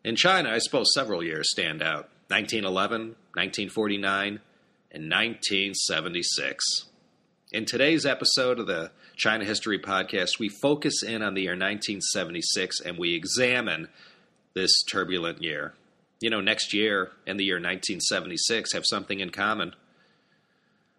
In 0.04 0.16
China, 0.16 0.50
I 0.50 0.60
suppose 0.60 0.94
several 0.94 1.24
years 1.24 1.50
stand 1.50 1.82
out 1.82 2.10
1911, 2.28 3.16
1949, 3.34 4.40
and 4.92 5.04
1976. 5.04 6.86
In 7.52 7.66
today's 7.66 8.06
episode 8.06 8.60
of 8.60 8.68
the 8.68 8.92
China 9.18 9.44
History 9.44 9.80
Podcast, 9.80 10.40
we 10.40 10.50
focus 10.50 11.02
in 11.04 11.24
on 11.24 11.34
the 11.34 11.42
year 11.42 11.52
1976 11.52 12.80
and 12.80 12.98
we 12.98 13.16
examine 13.16 13.90
this 14.54 14.72
turbulent 14.84 15.42
year. 15.42 15.74
You 16.20 16.30
know, 16.30 16.42
next 16.42 16.74
year 16.74 17.12
and 17.26 17.40
the 17.40 17.46
year 17.46 17.56
1976 17.56 18.74
have 18.74 18.84
something 18.86 19.20
in 19.20 19.30
common. 19.30 19.74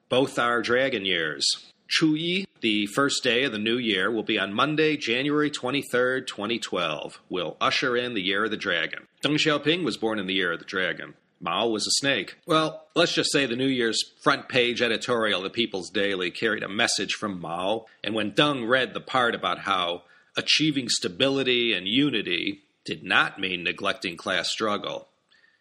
Both 0.09 0.39
are 0.39 0.63
dragon 0.63 1.05
years. 1.05 1.47
Chu 1.89 2.15
Yi, 2.15 2.47
the 2.61 2.87
first 2.87 3.25
day 3.25 3.43
of 3.45 3.53
the 3.53 3.59
new 3.59 3.77
year, 3.77 4.11
will 4.11 4.23
be 4.23 4.39
on 4.39 4.55
Monday, 4.55 4.97
January 4.97 5.51
23rd, 5.51 6.27
2012. 6.27 7.21
Will 7.29 7.57
usher 7.61 7.97
in 7.97 8.15
the 8.15 8.23
year 8.23 8.45
of 8.45 8.51
the 8.51 8.57
dragon. 8.57 9.09
Deng 9.25 9.35
Xiaoping 9.35 9.85
was 9.85 9.97
born 9.97 10.19
in 10.19 10.27
the 10.27 10.35
year 10.35 10.53
of 10.53 10.61
the 10.61 10.65
dragon. 10.65 11.15
Mao 11.41 11.69
was 11.69 11.87
a 11.87 11.91
snake. 11.99 12.37
Well, 12.47 12.87
let's 12.95 13.15
just 13.15 13.33
say 13.33 13.47
the 13.47 13.57
New 13.57 13.67
Year's 13.67 13.99
front 14.23 14.49
page 14.49 14.83
editorial 14.83 15.43
the 15.43 15.51
People's 15.51 15.91
Daily 15.91 16.31
carried 16.31 16.63
a 16.63 16.69
message 16.69 17.15
from 17.15 17.41
Mao, 17.41 17.87
and 18.05 18.15
when 18.15 18.33
Deng 18.33 18.69
read 18.69 18.95
the 18.95 19.01
part 19.01 19.35
about 19.35 19.61
how 19.61 20.03
achieving 20.37 20.89
stability 20.89 21.73
and 21.73 21.89
unity 21.89 22.63
did 22.85 23.05
not 23.05 23.39
mean 23.39 23.65
neglecting 23.65 24.17
class 24.17 24.51
struggle, 24.51 25.09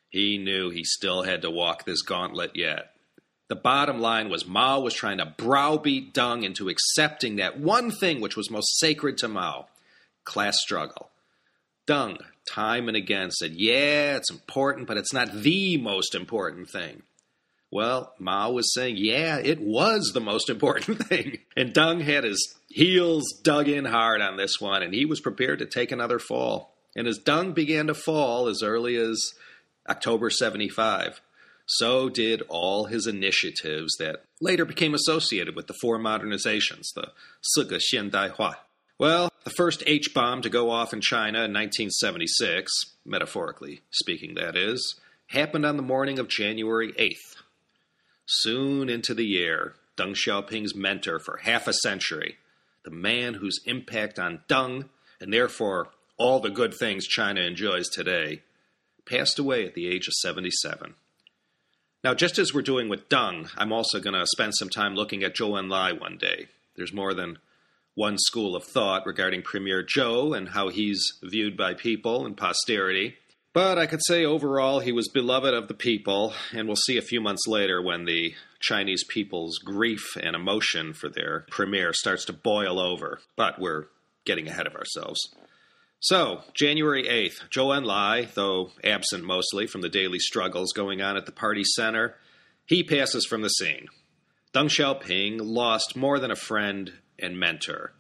he 0.10 0.38
knew 0.38 0.70
he 0.70 0.84
still 0.84 1.24
had 1.24 1.42
to 1.42 1.52
walk 1.52 1.86
this 1.86 2.02
gauntlet 2.02 2.52
yet. 2.56 2.94
The 3.48 3.56
bottom 3.56 4.00
line 4.00 4.30
was 4.30 4.46
Mao 4.46 4.80
was 4.80 4.94
trying 4.94 5.18
to 5.18 5.26
browbeat 5.26 6.14
Deng 6.14 6.44
into 6.44 6.70
accepting 6.70 7.38
that 7.38 7.60
one 7.60 7.90
thing 7.92 8.22
which 8.22 8.38
was 8.38 8.52
most 8.52 8.80
sacred 8.80 9.18
to 9.20 9.28
Mao 9.28 9.68
class 10.24 10.60
struggle. 10.60 11.10
Deng, 11.88 12.20
time 12.48 12.88
and 12.88 12.96
again, 12.96 13.32
said, 13.32 13.54
Yeah, 13.54 14.16
it's 14.18 14.32
important, 14.32 14.88
but 14.88 14.98
it's 14.98 15.14
not 15.14 15.34
the 15.34 15.78
most 15.78 16.14
important 16.14 16.70
thing. 16.70 17.02
Well, 17.72 18.14
Mao 18.20 18.52
was 18.52 18.74
saying, 18.74 18.98
Yeah, 18.98 19.38
it 19.38 19.60
was 19.60 20.12
the 20.14 20.22
most 20.22 20.50
important 20.50 21.04
thing. 21.08 21.40
And 21.58 21.74
Deng 21.74 22.02
had 22.02 22.24
his 22.24 22.56
heels 22.68 23.26
dug 23.44 23.68
in 23.68 23.86
hard 23.86 24.22
on 24.22 24.38
this 24.38 24.62
one, 24.62 24.84
and 24.84 24.94
he 24.94 25.06
was 25.06 25.22
prepared 25.22 25.60
to 25.60 25.66
take 25.66 25.92
another 25.92 26.20
fall. 26.20 26.76
And 26.96 27.08
as 27.08 27.20
Deng 27.20 27.54
began 27.54 27.88
to 27.88 27.94
fall 27.94 28.48
as 28.48 28.64
early 28.64 28.96
as 28.96 29.34
October 29.88 30.30
75, 30.30 31.22
so 31.66 32.10
did 32.10 32.42
all 32.50 32.86
his 32.86 33.06
initiatives 33.06 33.96
that 34.00 34.24
later 34.42 34.66
became 34.66 34.96
associated 34.96 35.56
with 35.56 35.68
the 35.68 35.76
four 35.82 36.00
modernizations, 36.00 36.88
the 36.96 37.12
Sige 37.56 37.80
Xiandai 37.80 38.56
Well, 38.98 39.32
the 39.44 39.52
first 39.52 39.84
H 39.86 40.14
bomb 40.14 40.42
to 40.42 40.50
go 40.50 40.72
off 40.72 40.94
in 40.94 41.02
China 41.02 41.40
in 41.40 41.54
1976, 41.54 42.72
metaphorically 43.06 43.82
speaking, 43.92 44.34
that 44.34 44.58
is, 44.58 44.96
happened 45.28 45.66
on 45.66 45.78
the 45.78 45.84
morning 45.84 46.18
of 46.18 46.28
January 46.28 46.92
8th. 46.94 47.36
Soon 48.26 48.90
into 48.90 49.14
the 49.14 49.26
year, 49.26 49.76
Deng 49.96 50.16
Xiaoping's 50.16 50.74
mentor 50.74 51.20
for 51.20 51.38
half 51.38 51.68
a 51.68 51.74
century, 51.74 52.38
the 52.84 52.92
man 52.92 53.36
whose 53.36 53.60
impact 53.66 54.18
on 54.18 54.42
Deng, 54.50 54.90
and 55.22 55.32
therefore 55.32 55.90
all 56.20 56.40
the 56.40 56.52
good 56.52 56.76
things 56.76 57.08
China 57.08 57.42
enjoys 57.42 57.90
today, 57.90 58.44
passed 59.06 59.40
away 59.40 59.66
at 59.66 59.74
the 59.74 59.88
age 59.88 60.08
of 60.08 60.14
77. 60.14 60.94
Now, 62.04 62.14
just 62.14 62.38
as 62.38 62.54
we're 62.54 62.62
doing 62.62 62.88
with 62.88 63.10
Deng, 63.10 63.50
I'm 63.58 63.72
also 63.72 64.00
going 64.00 64.14
to 64.14 64.28
spend 64.28 64.54
some 64.56 64.70
time 64.70 64.96
looking 64.96 65.24
at 65.24 65.36
Zhou 65.36 65.60
Enlai 65.60 66.00
one 66.00 66.18
day. 66.18 66.48
There's 66.76 66.94
more 66.94 67.14
than 67.14 67.40
one 67.96 68.18
school 68.18 68.56
of 68.56 68.64
thought 68.64 69.06
regarding 69.06 69.42
Premier 69.42 69.84
Zhou 69.84 70.38
and 70.38 70.50
how 70.50 70.70
he's 70.70 71.02
viewed 71.24 71.58
by 71.58 71.74
people 71.74 72.26
and 72.26 72.38
posterity. 72.38 73.16
But 73.52 73.78
I 73.78 73.88
could 73.88 74.00
say 74.06 74.24
overall 74.24 74.80
he 74.80 74.92
was 74.92 75.10
beloved 75.10 75.54
of 75.54 75.68
the 75.68 75.74
people, 75.74 76.34
and 76.54 76.68
we'll 76.68 76.78
see 76.78 76.98
a 76.98 77.02
few 77.02 77.20
months 77.20 77.48
later 77.48 77.82
when 77.82 78.06
the 78.06 78.36
Chinese 78.60 79.04
people's 79.04 79.58
grief 79.58 80.16
and 80.22 80.36
emotion 80.36 80.94
for 80.94 81.10
their 81.10 81.46
premier 81.50 81.92
starts 81.94 82.26
to 82.26 82.34
boil 82.34 82.80
over. 82.80 83.20
But 83.36 83.60
we're 83.60 83.88
getting 84.26 84.48
ahead 84.48 84.68
of 84.68 84.76
ourselves. 84.76 85.20
So, 86.02 86.44
January 86.54 87.04
8th, 87.04 87.50
Zhou 87.50 87.78
Enlai, 87.78 88.34
though 88.34 88.72
absent 88.84 89.24
mostly 89.26 89.68
from 89.68 89.82
the 89.82 89.90
daily 89.90 90.20
struggles 90.20 90.72
going 90.72 91.02
on 91.02 91.18
at 91.18 91.26
the 91.26 91.32
party 91.34 91.64
center, 91.64 92.16
he 92.66 92.84
passes 92.84 93.26
from 93.26 93.42
the 93.42 93.50
scene. 93.50 93.88
Deng 94.54 94.70
Xiaoping 94.70 95.40
lost 95.42 95.98
more 95.98 96.18
than 96.20 96.32
a 96.32 96.38
friend 96.38 96.94
and 97.20 97.38
mentor. 97.38 97.94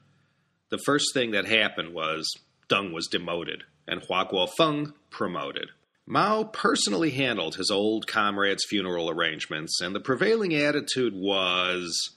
The 0.70 0.80
first 0.86 1.14
thing 1.14 1.32
that 1.32 1.46
happened 1.46 1.94
was 1.94 2.32
Deng 2.70 2.94
was 2.94 3.08
demoted 3.08 3.64
and 3.88 4.02
Hua 4.04 4.30
Guofeng 4.30 4.94
promoted. 5.10 5.72
Mao 6.06 6.44
personally 6.44 7.12
handled 7.12 7.56
his 7.56 7.70
old 7.70 8.08
comrade's 8.08 8.66
funeral 8.68 9.10
arrangements, 9.10 9.82
and 9.82 9.94
the 9.94 10.00
prevailing 10.00 10.56
attitude 10.56 11.14
was 11.16 12.16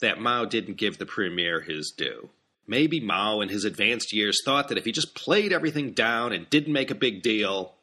that 0.00 0.20
Mao 0.20 0.44
didn't 0.44 0.76
give 0.76 0.98
the 0.98 1.06
premier 1.06 1.60
his 1.60 1.92
due. 1.96 2.30
Maybe 2.70 3.00
Mao, 3.00 3.40
in 3.40 3.48
his 3.48 3.64
advanced 3.64 4.12
years, 4.12 4.38
thought 4.44 4.68
that 4.68 4.78
if 4.78 4.84
he 4.84 4.92
just 4.92 5.16
played 5.16 5.52
everything 5.52 5.90
down 5.90 6.32
and 6.32 6.48
didn't 6.48 6.72
make 6.72 6.92
a 6.92 6.94
big 6.94 7.20
deal, 7.20 7.74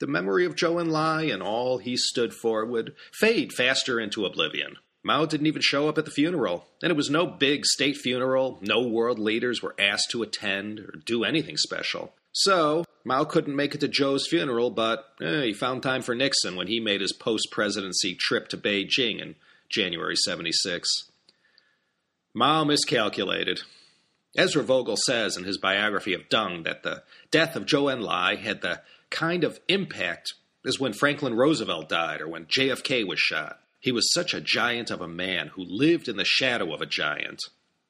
the 0.00 0.06
memory 0.06 0.46
of 0.46 0.54
Zhou 0.54 0.82
Enlai 0.82 1.30
and 1.30 1.42
all 1.42 1.76
he 1.76 1.98
stood 1.98 2.32
for 2.32 2.64
would 2.64 2.94
fade 3.12 3.52
faster 3.52 4.00
into 4.00 4.24
oblivion. 4.24 4.78
Mao 5.04 5.26
didn't 5.26 5.48
even 5.48 5.60
show 5.60 5.86
up 5.86 5.98
at 5.98 6.06
the 6.06 6.10
funeral, 6.10 6.64
and 6.82 6.90
it 6.90 6.96
was 6.96 7.10
no 7.10 7.26
big 7.26 7.66
state 7.66 7.98
funeral. 7.98 8.58
No 8.62 8.80
world 8.80 9.18
leaders 9.18 9.60
were 9.60 9.74
asked 9.78 10.10
to 10.12 10.22
attend 10.22 10.80
or 10.80 10.94
do 11.04 11.24
anything 11.24 11.58
special. 11.58 12.14
So, 12.32 12.86
Mao 13.04 13.24
couldn't 13.24 13.54
make 13.54 13.74
it 13.74 13.82
to 13.82 13.88
Zhou's 13.88 14.26
funeral, 14.30 14.70
but 14.70 15.10
eh, 15.20 15.42
he 15.42 15.52
found 15.52 15.82
time 15.82 16.00
for 16.00 16.14
Nixon 16.14 16.56
when 16.56 16.68
he 16.68 16.80
made 16.80 17.02
his 17.02 17.12
post 17.12 17.48
presidency 17.50 18.14
trip 18.14 18.48
to 18.48 18.56
Beijing 18.56 19.20
in 19.20 19.34
January 19.68 20.16
76. 20.16 20.88
Mao 22.32 22.64
miscalculated. 22.64 23.60
Ezra 24.36 24.62
Vogel 24.62 24.96
says 24.96 25.36
in 25.36 25.44
his 25.44 25.58
biography 25.58 26.14
of 26.14 26.28
Deng 26.28 26.64
that 26.64 26.82
the 26.82 27.02
death 27.30 27.54
of 27.54 27.66
Zhou 27.66 27.92
Enlai 27.92 28.38
had 28.38 28.62
the 28.62 28.80
kind 29.10 29.44
of 29.44 29.60
impact 29.68 30.34
as 30.66 30.80
when 30.80 30.92
Franklin 30.92 31.34
Roosevelt 31.34 31.88
died 31.88 32.20
or 32.20 32.28
when 32.28 32.46
JFK 32.46 33.06
was 33.06 33.20
shot. 33.20 33.58
He 33.80 33.92
was 33.92 34.12
such 34.12 34.32
a 34.32 34.40
giant 34.40 34.90
of 34.90 35.00
a 35.00 35.08
man 35.08 35.48
who 35.48 35.64
lived 35.64 36.08
in 36.08 36.16
the 36.16 36.24
shadow 36.24 36.72
of 36.72 36.80
a 36.80 36.86
giant. 36.86 37.40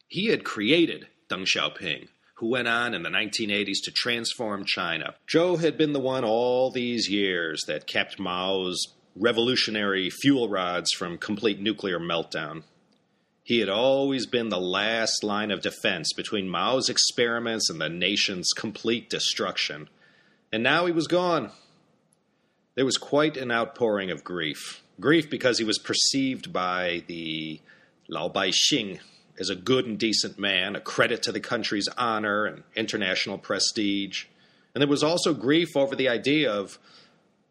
He 0.08 0.26
had 0.26 0.42
created 0.42 1.06
Deng 1.30 1.46
Xiaoping, 1.46 2.08
who 2.36 2.50
went 2.50 2.66
on 2.66 2.94
in 2.94 3.02
the 3.02 3.10
1980s 3.10 3.84
to 3.84 3.92
transform 3.92 4.64
China. 4.64 5.14
Zhou 5.32 5.60
had 5.60 5.78
been 5.78 5.92
the 5.92 6.00
one 6.00 6.24
all 6.24 6.70
these 6.70 7.08
years 7.08 7.62
that 7.68 7.86
kept 7.86 8.18
Mao's 8.18 8.82
revolutionary 9.14 10.10
fuel 10.10 10.48
rods 10.48 10.90
from 10.92 11.18
complete 11.18 11.60
nuclear 11.60 12.00
meltdown. 12.00 12.64
He 13.44 13.58
had 13.58 13.68
always 13.68 14.26
been 14.26 14.50
the 14.50 14.60
last 14.60 15.24
line 15.24 15.50
of 15.50 15.62
defense 15.62 16.12
between 16.12 16.48
Mao's 16.48 16.88
experiments 16.88 17.68
and 17.68 17.80
the 17.80 17.88
nation's 17.88 18.52
complete 18.52 19.10
destruction. 19.10 19.88
And 20.52 20.62
now 20.62 20.86
he 20.86 20.92
was 20.92 21.08
gone. 21.08 21.50
There 22.76 22.84
was 22.84 22.96
quite 22.96 23.36
an 23.36 23.50
outpouring 23.50 24.10
of 24.10 24.22
grief. 24.22 24.82
Grief 25.00 25.28
because 25.28 25.58
he 25.58 25.64
was 25.64 25.78
perceived 25.78 26.52
by 26.52 27.02
the 27.08 27.60
Lao 28.08 28.28
Bai 28.28 28.50
Xing 28.50 29.00
as 29.40 29.50
a 29.50 29.56
good 29.56 29.86
and 29.86 29.98
decent 29.98 30.38
man, 30.38 30.76
a 30.76 30.80
credit 30.80 31.22
to 31.24 31.32
the 31.32 31.40
country's 31.40 31.88
honor 31.98 32.44
and 32.44 32.62
international 32.76 33.38
prestige. 33.38 34.26
And 34.74 34.80
there 34.80 34.88
was 34.88 35.02
also 35.02 35.34
grief 35.34 35.76
over 35.76 35.96
the 35.96 36.08
idea 36.08 36.52
of 36.52 36.78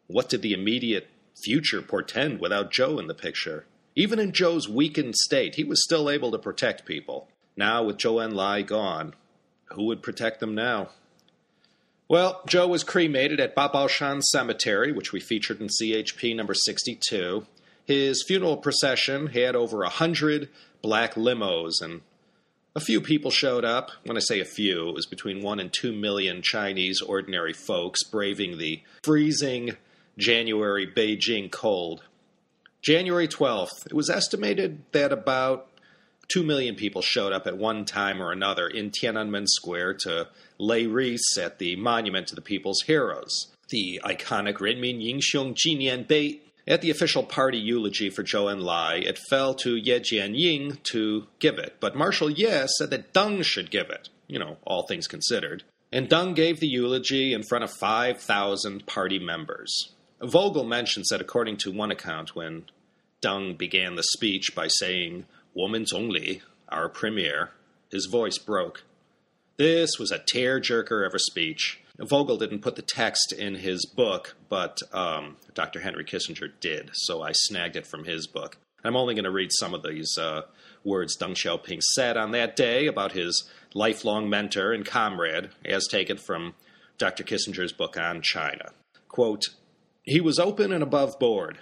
what 0.06 0.28
did 0.28 0.42
the 0.42 0.54
immediate 0.54 1.08
future 1.44 1.82
portend 1.82 2.40
without 2.40 2.72
Zhou 2.72 2.98
in 2.98 3.08
the 3.08 3.14
picture? 3.14 3.66
Even 3.94 4.18
in 4.18 4.32
Zhou's 4.32 4.68
weakened 4.68 5.16
state, 5.16 5.56
he 5.56 5.64
was 5.64 5.84
still 5.84 6.08
able 6.08 6.30
to 6.30 6.38
protect 6.38 6.86
people. 6.86 7.28
Now, 7.56 7.82
with 7.82 7.98
Zhou 7.98 8.26
Enlai 8.26 8.66
gone, 8.66 9.14
who 9.72 9.84
would 9.84 10.02
protect 10.02 10.40
them 10.40 10.54
now? 10.54 10.90
Well, 12.08 12.42
Joe 12.46 12.68
was 12.68 12.84
cremated 12.84 13.40
at 13.40 13.56
Babaoshan 13.56 14.22
Cemetery, 14.22 14.92
which 14.92 15.12
we 15.12 15.20
featured 15.20 15.60
in 15.60 15.68
CHP 15.68 16.36
number 16.36 16.54
62. 16.54 17.46
His 17.86 18.24
funeral 18.26 18.58
procession 18.58 19.28
had 19.28 19.56
over 19.56 19.82
a 19.82 19.88
hundred 19.88 20.50
black 20.82 21.14
limos, 21.14 21.80
and 21.80 22.02
a 22.76 22.80
few 22.80 23.00
people 23.00 23.30
showed 23.30 23.64
up. 23.64 23.90
When 24.04 24.16
I 24.16 24.20
say 24.20 24.40
a 24.40 24.44
few, 24.44 24.90
it 24.90 24.94
was 24.94 25.06
between 25.06 25.42
one 25.42 25.58
and 25.58 25.72
two 25.72 25.92
million 25.92 26.42
Chinese 26.42 27.00
ordinary 27.00 27.52
folks 27.52 28.04
braving 28.04 28.58
the 28.58 28.82
freezing 29.02 29.76
January 30.18 30.86
Beijing 30.86 31.50
cold. 31.50 32.04
January 32.82 33.28
12th, 33.28 33.86
it 33.86 33.92
was 33.92 34.10
estimated 34.10 34.82
that 34.90 35.12
about 35.12 35.68
2 36.32 36.42
million 36.42 36.74
people 36.74 37.00
showed 37.00 37.32
up 37.32 37.46
at 37.46 37.56
one 37.56 37.84
time 37.84 38.20
or 38.20 38.32
another 38.32 38.66
in 38.66 38.90
Tiananmen 38.90 39.46
Square 39.46 39.94
to 40.00 40.28
lay 40.58 40.86
wreaths 40.86 41.38
at 41.38 41.60
the 41.60 41.76
Monument 41.76 42.26
to 42.26 42.34
the 42.34 42.40
People's 42.40 42.82
Heroes. 42.86 43.52
The 43.68 44.00
iconic 44.04 44.54
Renmin 44.54 45.00
Yingxiong 45.00 45.54
Jinian 45.54 46.08
Bei. 46.08 46.40
At 46.66 46.80
the 46.80 46.90
official 46.90 47.22
party 47.22 47.58
eulogy 47.58 48.10
for 48.10 48.22
Zhou 48.22 48.52
Enlai, 48.52 49.04
it 49.04 49.18
fell 49.18 49.54
to 49.54 49.76
Ye 49.76 50.00
Jianying 50.00 50.82
to 50.84 51.26
give 51.38 51.58
it, 51.58 51.76
but 51.80 51.96
Marshal 51.96 52.30
Ye 52.30 52.66
said 52.66 52.90
that 52.90 53.12
Deng 53.12 53.44
should 53.44 53.70
give 53.70 53.90
it, 53.90 54.08
you 54.28 54.38
know, 54.38 54.58
all 54.64 54.86
things 54.86 55.08
considered. 55.08 55.64
And 55.92 56.08
Deng 56.08 56.34
gave 56.34 56.60
the 56.60 56.68
eulogy 56.68 57.32
in 57.32 57.42
front 57.42 57.64
of 57.64 57.72
5,000 57.72 58.86
party 58.86 59.18
members. 59.18 59.92
Vogel 60.22 60.64
mentions 60.64 61.08
that 61.08 61.20
according 61.20 61.56
to 61.58 61.72
one 61.72 61.90
account, 61.90 62.36
when 62.36 62.64
Deng 63.20 63.58
began 63.58 63.96
the 63.96 64.04
speech 64.04 64.54
by 64.54 64.68
saying, 64.68 65.26
Woman's 65.54 65.92
only, 65.92 66.42
our 66.68 66.88
premier, 66.88 67.50
his 67.90 68.06
voice 68.06 68.38
broke. 68.38 68.84
This 69.56 69.98
was 69.98 70.10
a 70.10 70.18
tear-jerker 70.18 71.06
of 71.06 71.14
a 71.14 71.18
speech. 71.18 71.80
Vogel 71.98 72.38
didn't 72.38 72.62
put 72.62 72.76
the 72.76 72.82
text 72.82 73.32
in 73.32 73.56
his 73.56 73.84
book, 73.84 74.36
but 74.48 74.80
um, 74.92 75.36
Dr. 75.54 75.80
Henry 75.80 76.04
Kissinger 76.04 76.52
did, 76.60 76.90
so 76.94 77.22
I 77.22 77.32
snagged 77.32 77.76
it 77.76 77.86
from 77.86 78.04
his 78.04 78.26
book. 78.26 78.56
I'm 78.84 78.96
only 78.96 79.14
going 79.14 79.24
to 79.24 79.30
read 79.30 79.50
some 79.52 79.74
of 79.74 79.82
these 79.82 80.16
uh, 80.18 80.42
words 80.84 81.16
Deng 81.18 81.34
Xiaoping 81.34 81.82
said 81.82 82.16
on 82.16 82.30
that 82.32 82.56
day 82.56 82.86
about 82.86 83.12
his 83.12 83.48
lifelong 83.74 84.28
mentor 84.28 84.72
and 84.72 84.86
comrade, 84.86 85.50
as 85.64 85.86
taken 85.86 86.16
from 86.16 86.54
Dr. 86.96 87.24
Kissinger's 87.24 87.72
book 87.72 87.96
on 87.96 88.22
China. 88.22 88.70
Quote, 89.08 89.44
he 90.02 90.20
was 90.20 90.38
open 90.38 90.72
and 90.72 90.82
above 90.82 91.18
board, 91.18 91.58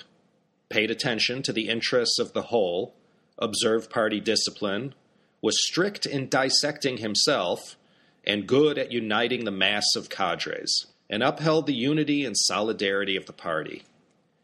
paid 0.68 0.90
attention 0.90 1.42
to 1.42 1.52
the 1.52 1.68
interests 1.68 2.18
of 2.18 2.32
the 2.32 2.42
whole, 2.42 2.94
observed 3.38 3.90
party 3.90 4.20
discipline, 4.20 4.94
was 5.42 5.66
strict 5.66 6.06
in 6.06 6.28
dissecting 6.28 6.98
himself, 6.98 7.76
and 8.24 8.46
good 8.46 8.78
at 8.78 8.92
uniting 8.92 9.44
the 9.44 9.50
mass 9.50 9.86
of 9.96 10.10
cadres, 10.10 10.86
and 11.08 11.22
upheld 11.22 11.66
the 11.66 11.74
unity 11.74 12.24
and 12.24 12.36
solidarity 12.36 13.16
of 13.16 13.26
the 13.26 13.32
party. 13.32 13.82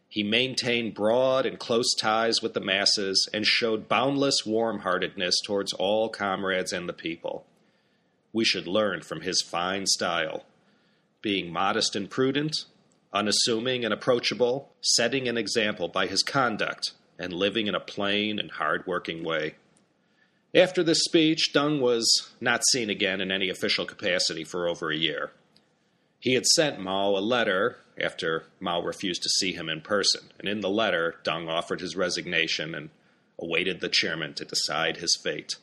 He 0.09 0.23
maintained 0.23 0.93
broad 0.93 1.45
and 1.45 1.59
close 1.59 1.93
ties 1.93 2.41
with 2.41 2.53
the 2.53 2.61
masses 2.61 3.29
and 3.33 3.45
showed 3.45 3.89
boundless 3.89 4.45
warm 4.45 4.79
heartedness 4.79 5.35
towards 5.45 5.73
all 5.73 6.09
comrades 6.09 6.71
and 6.71 6.87
the 6.87 6.93
people. 6.93 7.45
We 8.31 8.45
should 8.45 8.67
learn 8.67 9.01
from 9.01 9.21
his 9.21 9.41
fine 9.41 9.85
style. 9.85 10.45
Being 11.21 11.51
modest 11.51 11.95
and 11.95 12.09
prudent, 12.09 12.65
unassuming 13.17 13.83
and 13.83 13.93
approachable, 13.93 14.71
setting 14.81 15.27
an 15.27 15.37
example 15.37 15.87
by 15.87 16.05
his 16.05 16.21
conduct, 16.21 16.91
and 17.17 17.33
living 17.33 17.65
in 17.65 17.73
a 17.73 17.79
plain 17.79 18.37
and 18.37 18.51
hard-working 18.51 19.23
way. 19.23 19.55
After 20.53 20.83
this 20.83 21.03
speech, 21.03 21.51
Deng 21.53 21.81
was 21.81 22.31
not 22.39 22.61
seen 22.71 22.89
again 22.89 23.19
in 23.19 23.31
any 23.31 23.49
official 23.49 23.85
capacity 23.85 24.43
for 24.43 24.67
over 24.67 24.91
a 24.91 24.97
year. 24.97 25.31
He 26.19 26.35
had 26.35 26.45
sent 26.45 26.79
Mao 26.79 27.17
a 27.17 27.19
letter 27.19 27.77
after 27.99 28.45
Mao 28.59 28.81
refused 28.81 29.23
to 29.23 29.29
see 29.29 29.53
him 29.53 29.67
in 29.67 29.81
person, 29.81 30.31
and 30.39 30.47
in 30.47 30.61
the 30.61 30.69
letter, 30.69 31.15
Deng 31.23 31.49
offered 31.49 31.81
his 31.81 31.95
resignation 31.95 32.75
and 32.75 32.89
awaited 33.39 33.81
the 33.81 33.89
chairman 33.89 34.33
to 34.35 34.45
decide 34.45 34.97
his 34.97 35.19
fate. 35.23 35.55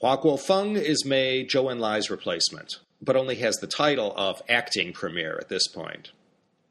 Hua 0.00 0.16
Guofeng 0.16 0.76
is 0.76 1.04
made 1.04 1.48
Zhou 1.48 1.70
Enlai's 1.70 2.10
replacement, 2.10 2.78
but 3.00 3.16
only 3.16 3.36
has 3.36 3.56
the 3.56 3.66
title 3.66 4.12
of 4.16 4.42
acting 4.48 4.92
premier 4.92 5.38
at 5.40 5.48
this 5.48 5.68
point. 5.68 6.12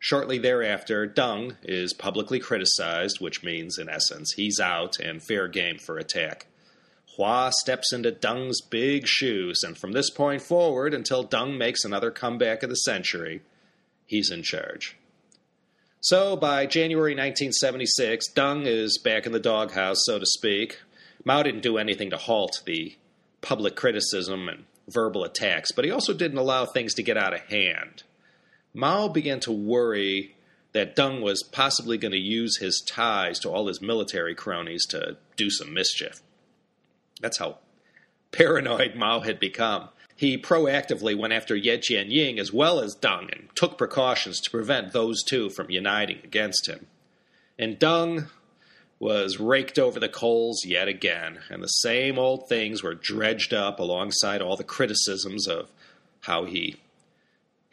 Shortly 0.04 0.40
thereafter, 0.40 1.08
Deng 1.08 1.58
is 1.62 1.94
publicly 1.94 2.40
criticized, 2.40 3.22
which 3.22 3.44
means, 3.44 3.78
in 3.78 3.88
essence, 3.88 4.34
he's 4.34 4.60
out 4.60 5.00
and 5.00 5.22
fair 5.22 5.48
game 5.48 5.78
for 5.78 6.00
attack. 6.00 6.48
Hua 7.16 7.52
steps 7.52 7.94
into 7.94 8.12
Deng's 8.12 8.62
big 8.62 9.06
shoes, 9.06 9.62
and 9.62 9.78
from 9.78 9.92
this 9.92 10.10
point 10.10 10.42
forward, 10.42 10.96
until 10.96 11.24
Deng 11.24 11.56
makes 11.56 11.86
another 11.86 12.10
comeback 12.10 12.64
of 12.64 12.72
the 12.72 12.78
century, 12.78 13.44
he's 14.08 14.32
in 14.32 14.42
charge. 14.42 14.98
So, 16.00 16.36
by 16.36 16.66
January 16.66 17.12
1976, 17.12 18.34
Deng 18.34 18.66
is 18.66 18.98
back 18.98 19.28
in 19.28 19.34
the 19.34 19.40
doghouse, 19.40 20.00
so 20.06 20.18
to 20.18 20.26
speak. 20.26 20.80
Mao 21.24 21.44
didn't 21.44 21.62
do 21.62 21.78
anything 21.78 22.10
to 22.10 22.18
halt 22.18 22.64
the 22.66 22.96
public 23.42 23.76
criticism 23.76 24.50
and 24.50 24.64
verbal 24.90 25.24
attacks, 25.24 25.72
but 25.72 25.86
he 25.86 25.92
also 25.92 26.12
didn't 26.12 26.40
allow 26.40 26.66
things 26.66 26.96
to 26.96 27.04
get 27.04 27.18
out 27.18 27.36
of 27.36 27.42
hand. 27.42 28.02
Mao 28.74 29.08
began 29.08 29.40
to 29.42 29.52
worry 29.52 30.36
that 30.74 30.96
Deng 30.96 31.22
was 31.22 31.44
possibly 31.44 31.98
going 31.98 32.14
to 32.14 32.18
use 32.18 32.58
his 32.58 32.82
ties 32.82 33.40
to 33.40 33.50
all 33.50 33.68
his 33.68 33.82
military 33.82 34.34
cronies 34.34 34.86
to 34.88 35.18
do 35.36 35.50
some 35.50 35.74
mischief. 35.74 36.22
That's 37.20 37.40
how 37.40 37.58
paranoid 38.32 38.96
Mao 38.96 39.20
had 39.20 39.40
become. 39.40 39.90
He 40.16 40.38
proactively 40.38 41.18
went 41.18 41.34
after 41.34 41.56
Ye 41.56 41.78
Jianying 41.78 42.40
as 42.40 42.54
well 42.54 42.80
as 42.80 42.96
Deng 42.96 43.32
and 43.32 43.50
took 43.56 43.78
precautions 43.78 44.40
to 44.42 44.52
prevent 44.52 44.94
those 44.94 45.24
two 45.24 45.50
from 45.50 45.70
uniting 45.72 46.20
against 46.24 46.68
him. 46.68 46.88
And 47.58 47.80
Deng 47.80 48.30
was 49.00 49.40
raked 49.40 49.80
over 49.80 50.00
the 50.00 50.08
coals 50.08 50.64
yet 50.64 50.88
again, 50.88 51.40
and 51.50 51.64
the 51.64 51.68
same 51.68 52.20
old 52.20 52.48
things 52.48 52.84
were 52.84 52.94
dredged 52.94 53.52
up 53.52 53.80
alongside 53.80 54.42
all 54.42 54.56
the 54.56 54.64
criticisms 54.64 55.48
of 55.48 55.72
how 56.22 56.46
he 56.46 56.78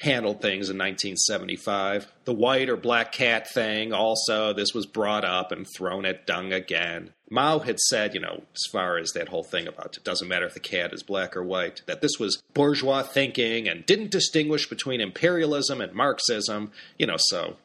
handled 0.00 0.40
things 0.40 0.70
in 0.70 0.78
1975. 0.78 2.12
The 2.24 2.34
white 2.34 2.68
or 2.68 2.76
black 2.76 3.12
cat 3.12 3.50
thing, 3.50 3.92
also, 3.92 4.52
this 4.52 4.72
was 4.72 4.86
brought 4.86 5.24
up 5.24 5.50
and 5.50 5.66
thrown 5.76 6.04
at 6.04 6.26
Deng 6.26 6.54
again. 6.54 7.12
Mao 7.30 7.58
had 7.58 7.78
said, 7.80 8.14
you 8.14 8.20
know, 8.20 8.44
as 8.54 8.62
far 8.70 8.96
as 8.96 9.10
that 9.12 9.28
whole 9.28 9.42
thing 9.42 9.66
about 9.66 9.96
it 9.96 10.04
doesn't 10.04 10.28
matter 10.28 10.46
if 10.46 10.54
the 10.54 10.60
cat 10.60 10.92
is 10.92 11.02
black 11.02 11.36
or 11.36 11.42
white, 11.42 11.82
that 11.86 12.00
this 12.00 12.18
was 12.18 12.42
bourgeois 12.54 13.02
thinking 13.02 13.68
and 13.68 13.84
didn't 13.86 14.10
distinguish 14.10 14.68
between 14.68 15.00
imperialism 15.00 15.80
and 15.80 15.92
Marxism, 15.92 16.70
you 16.98 17.06
know, 17.06 17.16
so 17.18 17.56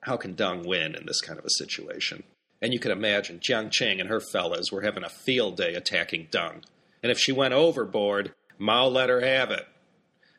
how 0.00 0.16
can 0.16 0.34
Deng 0.34 0.66
win 0.66 0.94
in 0.94 1.06
this 1.06 1.20
kind 1.20 1.38
of 1.38 1.44
a 1.44 1.50
situation? 1.50 2.24
And 2.60 2.72
you 2.72 2.80
can 2.80 2.90
imagine 2.90 3.38
Jiang 3.38 3.68
Qing 3.68 4.00
and 4.00 4.08
her 4.08 4.20
fellows 4.20 4.72
were 4.72 4.82
having 4.82 5.04
a 5.04 5.08
field 5.08 5.56
day 5.56 5.74
attacking 5.74 6.28
Deng. 6.30 6.64
And 7.02 7.12
if 7.12 7.18
she 7.18 7.32
went 7.32 7.54
overboard, 7.54 8.32
Mao 8.58 8.86
let 8.86 9.08
her 9.08 9.20
have 9.20 9.50
it. 9.50 9.66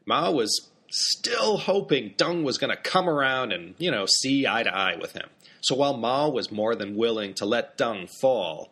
Mao 0.06 0.32
was 0.32 0.70
still 0.90 1.58
hoping 1.58 2.14
Deng 2.18 2.44
was 2.44 2.58
going 2.58 2.76
to 2.76 2.82
come 2.82 3.10
around 3.10 3.52
and, 3.52 3.76
you 3.78 3.92
know, 3.92 4.06
see 4.06 4.48
eye 4.48 4.64
to 4.64 4.76
eye 4.76 4.96
with 5.00 5.14
him. 5.14 5.30
So 5.62 5.76
while 5.76 5.98
Mao 5.98 6.30
was 6.30 6.52
more 6.52 6.76
than 6.76 6.96
willing 6.96 7.34
to 7.36 7.46
let 7.46 7.78
Deng 7.78 8.10
fall, 8.22 8.70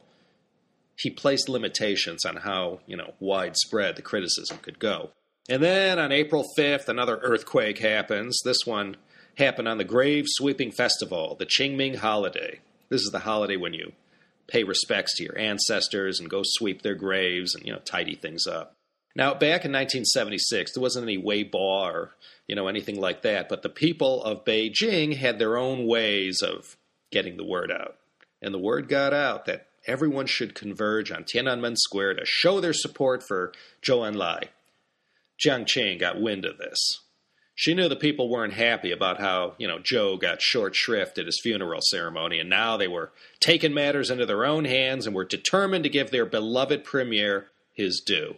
he 0.97 1.09
placed 1.09 1.49
limitations 1.49 2.25
on 2.25 2.37
how, 2.37 2.79
you 2.85 2.95
know, 2.95 3.13
widespread 3.19 3.95
the 3.95 4.01
criticism 4.01 4.59
could 4.59 4.79
go. 4.79 5.09
And 5.49 5.61
then 5.61 5.99
on 5.99 6.11
April 6.11 6.45
5th, 6.57 6.87
another 6.87 7.17
earthquake 7.17 7.79
happens. 7.79 8.39
This 8.43 8.65
one 8.65 8.97
happened 9.37 9.67
on 9.67 9.77
the 9.77 9.83
Grave 9.83 10.25
Sweeping 10.27 10.71
Festival, 10.71 11.35
the 11.37 11.45
Qingming 11.45 11.97
holiday. 11.97 12.59
This 12.89 13.01
is 13.01 13.11
the 13.11 13.19
holiday 13.19 13.57
when 13.57 13.73
you 13.73 13.91
pay 14.47 14.63
respects 14.63 15.15
to 15.15 15.23
your 15.23 15.37
ancestors 15.37 16.19
and 16.19 16.29
go 16.29 16.41
sweep 16.43 16.81
their 16.81 16.95
graves 16.95 17.55
and, 17.55 17.65
you 17.65 17.73
know, 17.73 17.79
tidy 17.79 18.15
things 18.15 18.47
up. 18.47 18.73
Now, 19.15 19.33
back 19.33 19.63
in 19.63 19.71
1976, 19.71 20.73
there 20.73 20.81
wasn't 20.81 21.03
any 21.03 21.17
Weibo 21.17 21.55
or 21.55 22.15
you 22.47 22.55
know 22.55 22.67
anything 22.67 22.99
like 22.99 23.21
that, 23.21 23.47
but 23.47 23.61
the 23.61 23.69
people 23.69 24.21
of 24.23 24.43
Beijing 24.43 25.15
had 25.15 25.39
their 25.39 25.57
own 25.57 25.87
ways 25.87 26.41
of 26.41 26.75
getting 27.11 27.37
the 27.37 27.45
word 27.45 27.71
out, 27.71 27.95
and 28.41 28.53
the 28.53 28.59
word 28.59 28.89
got 28.89 29.13
out 29.13 29.45
that 29.45 29.67
everyone 29.87 30.25
should 30.25 30.53
converge 30.53 31.11
on 31.11 31.23
Tiananmen 31.23 31.77
Square 31.77 32.15
to 32.15 32.25
show 32.25 32.59
their 32.59 32.73
support 32.73 33.23
for 33.25 33.53
Zhou 33.81 34.11
Enlai. 34.11 34.49
Jiang 35.39 35.65
Qing 35.65 35.99
got 35.99 36.19
wind 36.19 36.43
of 36.43 36.57
this. 36.57 37.01
She 37.57 37.73
knew 37.73 37.87
the 37.87 37.95
people 37.95 38.29
weren't 38.29 38.53
happy 38.53 38.91
about 38.91 39.21
how, 39.21 39.53
you 39.57 39.65
know, 39.65 39.79
Zhou 39.79 40.19
got 40.19 40.41
short 40.41 40.75
shrift 40.75 41.17
at 41.17 41.25
his 41.25 41.39
funeral 41.41 41.79
ceremony, 41.83 42.39
and 42.39 42.49
now 42.49 42.75
they 42.75 42.89
were 42.89 43.13
taking 43.39 43.73
matters 43.73 44.11
into 44.11 44.25
their 44.25 44.45
own 44.45 44.65
hands 44.65 45.07
and 45.07 45.15
were 45.15 45.23
determined 45.23 45.85
to 45.85 45.89
give 45.89 46.11
their 46.11 46.25
beloved 46.25 46.83
premier 46.83 47.47
his 47.73 48.01
due 48.01 48.35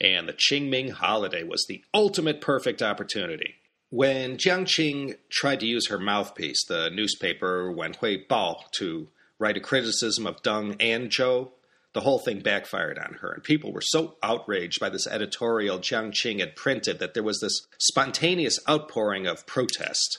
and 0.00 0.28
the 0.28 0.32
Qingming 0.32 0.90
holiday 0.90 1.42
was 1.42 1.66
the 1.66 1.82
ultimate 1.94 2.40
perfect 2.40 2.82
opportunity. 2.82 3.54
When 3.90 4.36
Jiang 4.36 4.64
Qing 4.64 5.16
tried 5.30 5.60
to 5.60 5.66
use 5.66 5.88
her 5.88 5.98
mouthpiece, 5.98 6.64
the 6.66 6.90
newspaper 6.90 7.72
Wenhui 7.72 8.26
Bao, 8.26 8.56
to 8.78 9.08
write 9.38 9.56
a 9.56 9.60
criticism 9.60 10.26
of 10.26 10.42
Deng 10.42 10.76
and 10.80 11.10
Zhou, 11.10 11.50
the 11.92 12.00
whole 12.00 12.18
thing 12.18 12.40
backfired 12.40 12.98
on 12.98 13.18
her, 13.20 13.30
and 13.30 13.44
people 13.44 13.72
were 13.72 13.80
so 13.80 14.16
outraged 14.20 14.80
by 14.80 14.88
this 14.88 15.06
editorial 15.06 15.78
Jiang 15.78 16.10
Qing 16.10 16.40
had 16.40 16.56
printed 16.56 16.98
that 16.98 17.14
there 17.14 17.22
was 17.22 17.40
this 17.40 17.66
spontaneous 17.78 18.58
outpouring 18.68 19.28
of 19.28 19.46
protest. 19.46 20.18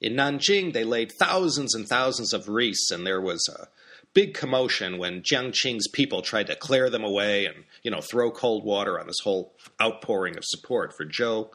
In 0.00 0.14
Nanjing, 0.14 0.72
they 0.72 0.82
laid 0.82 1.12
thousands 1.12 1.76
and 1.76 1.86
thousands 1.86 2.32
of 2.32 2.48
wreaths, 2.48 2.90
and 2.90 3.06
there 3.06 3.20
was 3.20 3.48
a 3.48 3.68
big 4.14 4.34
commotion 4.34 4.98
when 4.98 5.22
Jiang 5.22 5.52
Qing's 5.52 5.88
people 5.88 6.22
tried 6.22 6.46
to 6.48 6.56
clear 6.56 6.90
them 6.90 7.04
away 7.04 7.46
and, 7.46 7.64
you 7.82 7.90
know, 7.90 8.00
throw 8.00 8.30
cold 8.30 8.64
water 8.64 8.98
on 9.00 9.06
this 9.06 9.20
whole 9.22 9.54
outpouring 9.80 10.36
of 10.36 10.44
support 10.44 10.94
for 10.96 11.04
Zhou. 11.04 11.50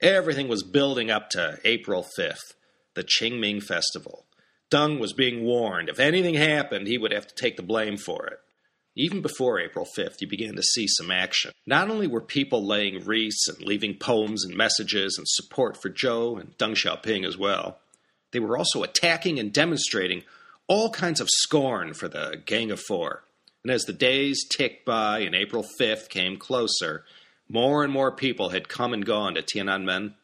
Everything 0.00 0.48
was 0.48 0.62
building 0.62 1.10
up 1.10 1.30
to 1.30 1.58
April 1.64 2.06
5th, 2.18 2.54
the 2.94 3.04
Qingming 3.04 3.62
Festival. 3.62 4.24
Deng 4.70 4.98
was 4.98 5.12
being 5.12 5.44
warned 5.44 5.88
if 5.88 6.00
anything 6.00 6.34
happened, 6.34 6.86
he 6.86 6.98
would 6.98 7.12
have 7.12 7.26
to 7.26 7.34
take 7.34 7.56
the 7.56 7.62
blame 7.62 7.96
for 7.96 8.26
it. 8.26 8.40
Even 8.96 9.22
before 9.22 9.58
April 9.58 9.86
5th, 9.98 10.20
you 10.20 10.28
began 10.28 10.54
to 10.54 10.62
see 10.62 10.86
some 10.86 11.10
action. 11.10 11.50
Not 11.66 11.90
only 11.90 12.06
were 12.06 12.20
people 12.20 12.64
laying 12.64 13.04
wreaths 13.04 13.48
and 13.48 13.60
leaving 13.60 13.98
poems 13.98 14.44
and 14.44 14.56
messages 14.56 15.16
and 15.18 15.26
support 15.28 15.80
for 15.80 15.90
Zhou 15.90 16.40
and 16.40 16.56
Deng 16.58 16.74
Xiaoping 16.74 17.26
as 17.26 17.36
well, 17.36 17.78
they 18.32 18.38
were 18.38 18.56
also 18.56 18.82
attacking 18.82 19.38
and 19.38 19.52
demonstrating 19.52 20.22
all 20.66 20.90
kinds 20.90 21.20
of 21.20 21.28
scorn 21.30 21.94
for 21.94 22.08
the 22.08 22.42
Gang 22.44 22.70
of 22.70 22.80
Four. 22.80 23.24
And 23.62 23.70
as 23.70 23.84
the 23.84 23.92
days 23.92 24.44
ticked 24.48 24.84
by 24.84 25.20
and 25.20 25.34
April 25.34 25.64
5th 25.80 26.08
came 26.08 26.36
closer, 26.36 27.04
more 27.48 27.84
and 27.84 27.92
more 27.92 28.12
people 28.12 28.50
had 28.50 28.68
come 28.68 28.92
and 28.92 29.04
gone 29.04 29.34
to 29.34 29.42
Tiananmen. 29.42 30.14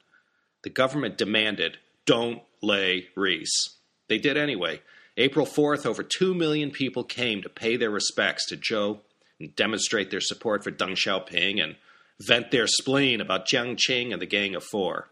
The 0.62 0.70
government 0.70 1.18
demanded 1.18 1.79
don't 2.07 2.42
lay 2.62 3.09
wreaths. 3.14 3.76
They 4.09 4.18
did 4.18 4.37
anyway, 4.37 4.83
April 5.16 5.46
4th, 5.46 5.87
over 5.87 6.03
2 6.03 6.35
million 6.35 6.70
people 6.70 7.05
came 7.05 7.42
to 7.42 7.48
pay 7.48 7.76
their 7.76 7.90
respects 7.90 8.46
to 8.46 8.57
Zhou 8.57 9.00
and 9.38 9.55
demonstrate 9.55 10.11
their 10.11 10.20
support 10.20 10.64
for 10.64 10.70
Deng 10.70 10.92
Xiaoping 10.96 11.62
and 11.62 11.76
vent 12.20 12.50
their 12.50 12.66
spleen 12.66 13.20
about 13.20 13.46
Jiang 13.46 13.76
Qing 13.76 14.12
and 14.12 14.20
the 14.20 14.26
Gang 14.26 14.55
of 14.55 14.64
Four. 14.64 15.09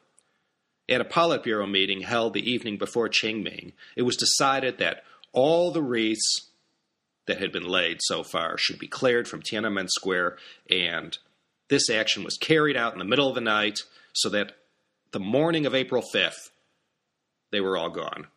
At 0.89 1.01
a 1.03 1.05
Politburo 1.05 1.71
meeting 1.71 2.01
held 2.01 2.33
the 2.33 2.51
evening 2.51 2.79
before 2.79 3.09
Qingming, 3.09 3.73
it 3.97 4.03
was 4.03 4.17
decided 4.17 4.79
that 4.79 5.05
all 5.33 5.71
the 5.71 5.83
wreaths 5.83 6.51
that 7.27 7.39
had 7.39 7.53
been 7.53 7.67
laid 7.67 7.99
so 8.01 8.23
far 8.23 8.57
should 8.57 8.79
be 8.79 8.89
cleared 8.89 9.29
from 9.29 9.43
Tiananmen 9.43 9.89
Square, 9.89 10.39
and 10.71 11.17
this 11.69 11.91
action 11.91 12.25
was 12.25 12.39
carried 12.39 12.77
out 12.77 12.93
in 12.93 12.99
the 12.99 13.05
middle 13.05 13.29
of 13.29 13.35
the 13.35 13.41
night 13.41 13.81
so 14.15 14.29
that 14.31 14.53
the 15.13 15.21
morning 15.21 15.67
of 15.67 15.75
April 15.75 16.03
5th, 16.15 16.51
they 17.51 17.61
were 17.61 17.77
all 17.77 17.91
gone 17.91 18.29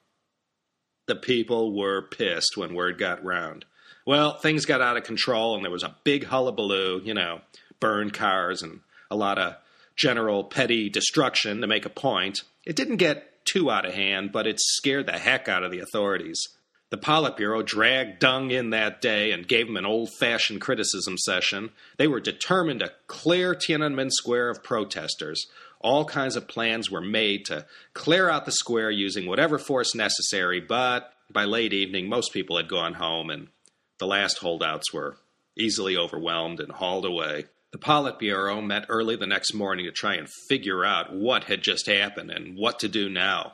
the 1.12 1.16
people 1.18 1.76
were 1.76 2.02
pissed 2.02 2.56
when 2.56 2.74
word 2.74 2.98
got 2.98 3.22
round. 3.22 3.66
Well, 4.06 4.38
things 4.38 4.66
got 4.66 4.80
out 4.80 4.96
of 4.96 5.04
control 5.04 5.56
and 5.56 5.64
there 5.64 5.72
was 5.72 5.84
a 5.84 5.98
big 6.06 6.24
hullabaloo, 6.24 7.02
you 7.04 7.14
know, 7.14 7.42
burned 7.82 8.14
cars 8.14 8.62
and 8.62 8.80
a 9.10 9.16
lot 9.18 9.38
of 9.38 9.56
general 9.98 10.46
petty 10.46 10.90
destruction 10.90 11.60
to 11.60 11.68
make 11.68 11.86
a 11.86 11.90
point. 11.90 12.44
It 12.66 12.78
didn't 12.78 12.96
get 12.96 13.44
too 13.46 13.70
out 13.70 13.86
of 13.86 13.94
hand, 13.94 14.32
but 14.32 14.48
it 14.48 14.62
scared 14.62 15.06
the 15.06 15.18
heck 15.18 15.50
out 15.50 15.66
of 15.66 15.72
the 15.72 15.80
authorities. 15.80 16.48
The 16.92 16.98
Politburo 16.98 17.66
dragged 17.66 18.22
Deng 18.22 18.52
in 18.52 18.70
that 18.70 19.02
day 19.02 19.32
and 19.32 19.48
gave 19.48 19.68
him 19.68 19.78
an 19.78 19.86
old 19.86 20.10
fashioned 20.20 20.62
criticism 20.62 21.18
session. 21.18 21.72
They 21.98 22.08
were 22.08 22.20
determined 22.20 22.82
to 22.82 22.92
clear 23.08 23.56
Tiananmen 23.56 24.12
Square 24.12 24.50
of 24.50 24.64
protesters, 24.64 25.48
all 25.84 26.06
kinds 26.06 26.36
of 26.36 26.48
plans 26.48 26.92
were 26.92 27.02
made 27.02 27.46
to 27.46 27.66
clear 27.94 28.30
out 28.30 28.46
the 28.46 28.52
square 28.52 28.92
using 28.92 29.26
whatever 29.26 29.58
force 29.58 29.96
necessary, 29.96 30.60
but 30.60 31.12
by 31.30 31.46
late 31.46 31.74
evening, 31.74 32.08
most 32.08 32.34
people 32.34 32.58
had 32.58 32.70
gone 32.70 32.96
home, 32.96 33.30
and 33.30 33.48
the 33.98 34.06
last 34.08 34.38
holdouts 34.40 34.94
were 34.94 35.18
easily 35.58 35.98
overwhelmed 35.98 36.60
and 36.60 36.72
hauled 36.72 37.06
away. 37.06 37.46
The 37.72 37.78
Politburo 37.80 38.64
met 38.64 38.86
early 38.90 39.16
the 39.16 39.26
next 39.26 39.54
morning 39.54 39.86
to 39.86 39.92
try 39.92 40.16
and 40.16 40.30
figure 40.30 40.86
out 40.86 41.14
what 41.14 41.46
had 41.46 41.62
just 41.62 41.88
happened 41.88 42.30
and 42.30 42.58
what 42.58 42.80
to 42.80 42.88
do 42.88 43.10
now. 43.10 43.54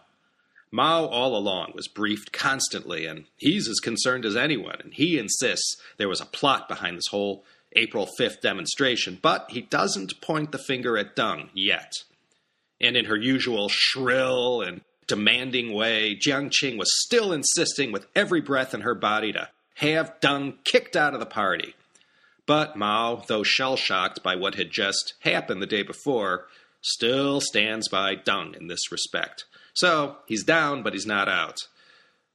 Mao 0.71 1.05
all 1.05 1.35
along 1.35 1.71
was 1.73 1.87
briefed 1.87 2.31
constantly, 2.31 3.05
and 3.05 3.25
he's 3.37 3.67
as 3.67 3.79
concerned 3.79 4.25
as 4.25 4.35
anyone, 4.35 4.77
and 4.83 4.93
he 4.93 5.17
insists 5.17 5.77
there 5.97 6.09
was 6.09 6.21
a 6.21 6.25
plot 6.25 6.67
behind 6.67 6.97
this 6.97 7.07
whole 7.07 7.43
April 7.73 8.09
5th 8.19 8.41
demonstration, 8.41 9.19
but 9.21 9.47
he 9.51 9.61
doesn't 9.61 10.21
point 10.21 10.51
the 10.51 10.57
finger 10.57 10.97
at 10.97 11.15
Deng 11.15 11.49
yet 11.53 11.93
and 12.79 12.95
in 12.95 13.05
her 13.05 13.17
usual 13.17 13.69
shrill 13.69 14.61
and 14.61 14.81
demanding 15.07 15.73
way, 15.73 16.15
Jiang 16.15 16.49
Qing 16.49 16.77
was 16.77 17.03
still 17.05 17.31
insisting 17.31 17.91
with 17.91 18.07
every 18.15 18.41
breath 18.41 18.73
in 18.73 18.81
her 18.81 18.95
body 18.95 19.31
to 19.33 19.49
have 19.75 20.19
Deng 20.21 20.55
kicked 20.63 20.95
out 20.95 21.13
of 21.13 21.19
the 21.19 21.25
party. 21.25 21.75
But 22.45 22.75
Mao, 22.75 23.23
though 23.27 23.43
shell 23.43 23.75
shocked 23.75 24.23
by 24.23 24.35
what 24.35 24.55
had 24.55 24.71
just 24.71 25.13
happened 25.21 25.61
the 25.61 25.67
day 25.67 25.83
before, 25.83 26.47
still 26.81 27.41
stands 27.41 27.87
by 27.87 28.15
Deng 28.15 28.55
in 28.55 28.67
this 28.67 28.91
respect. 28.91 29.45
So 29.77 30.17
he's 30.25 30.43
down, 30.43 30.81
but 30.81 30.93
he's 30.93 31.05
not 31.05 31.29
out. 31.29 31.57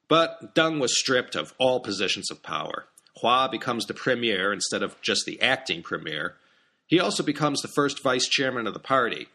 But 0.09 0.55
Deng 0.55 0.79
was 0.79 0.97
stripped 0.97 1.35
of 1.35 1.55
all 1.59 1.81
positions 1.81 2.31
of 2.31 2.43
power. 2.43 2.87
Hua 3.21 3.49
becomes 3.49 3.87
the 3.87 3.95
premier 3.95 4.53
instead 4.53 4.83
of 4.83 5.01
just 5.03 5.27
the 5.27 5.41
acting 5.43 5.83
premier. 5.83 6.37
He 6.87 7.01
also 7.01 7.23
becomes 7.23 7.61
the 7.61 7.73
first 7.75 8.03
vice 8.03 8.29
chairman 8.29 8.67
of 8.69 8.75
the 8.75 8.81
party, 8.81 9.27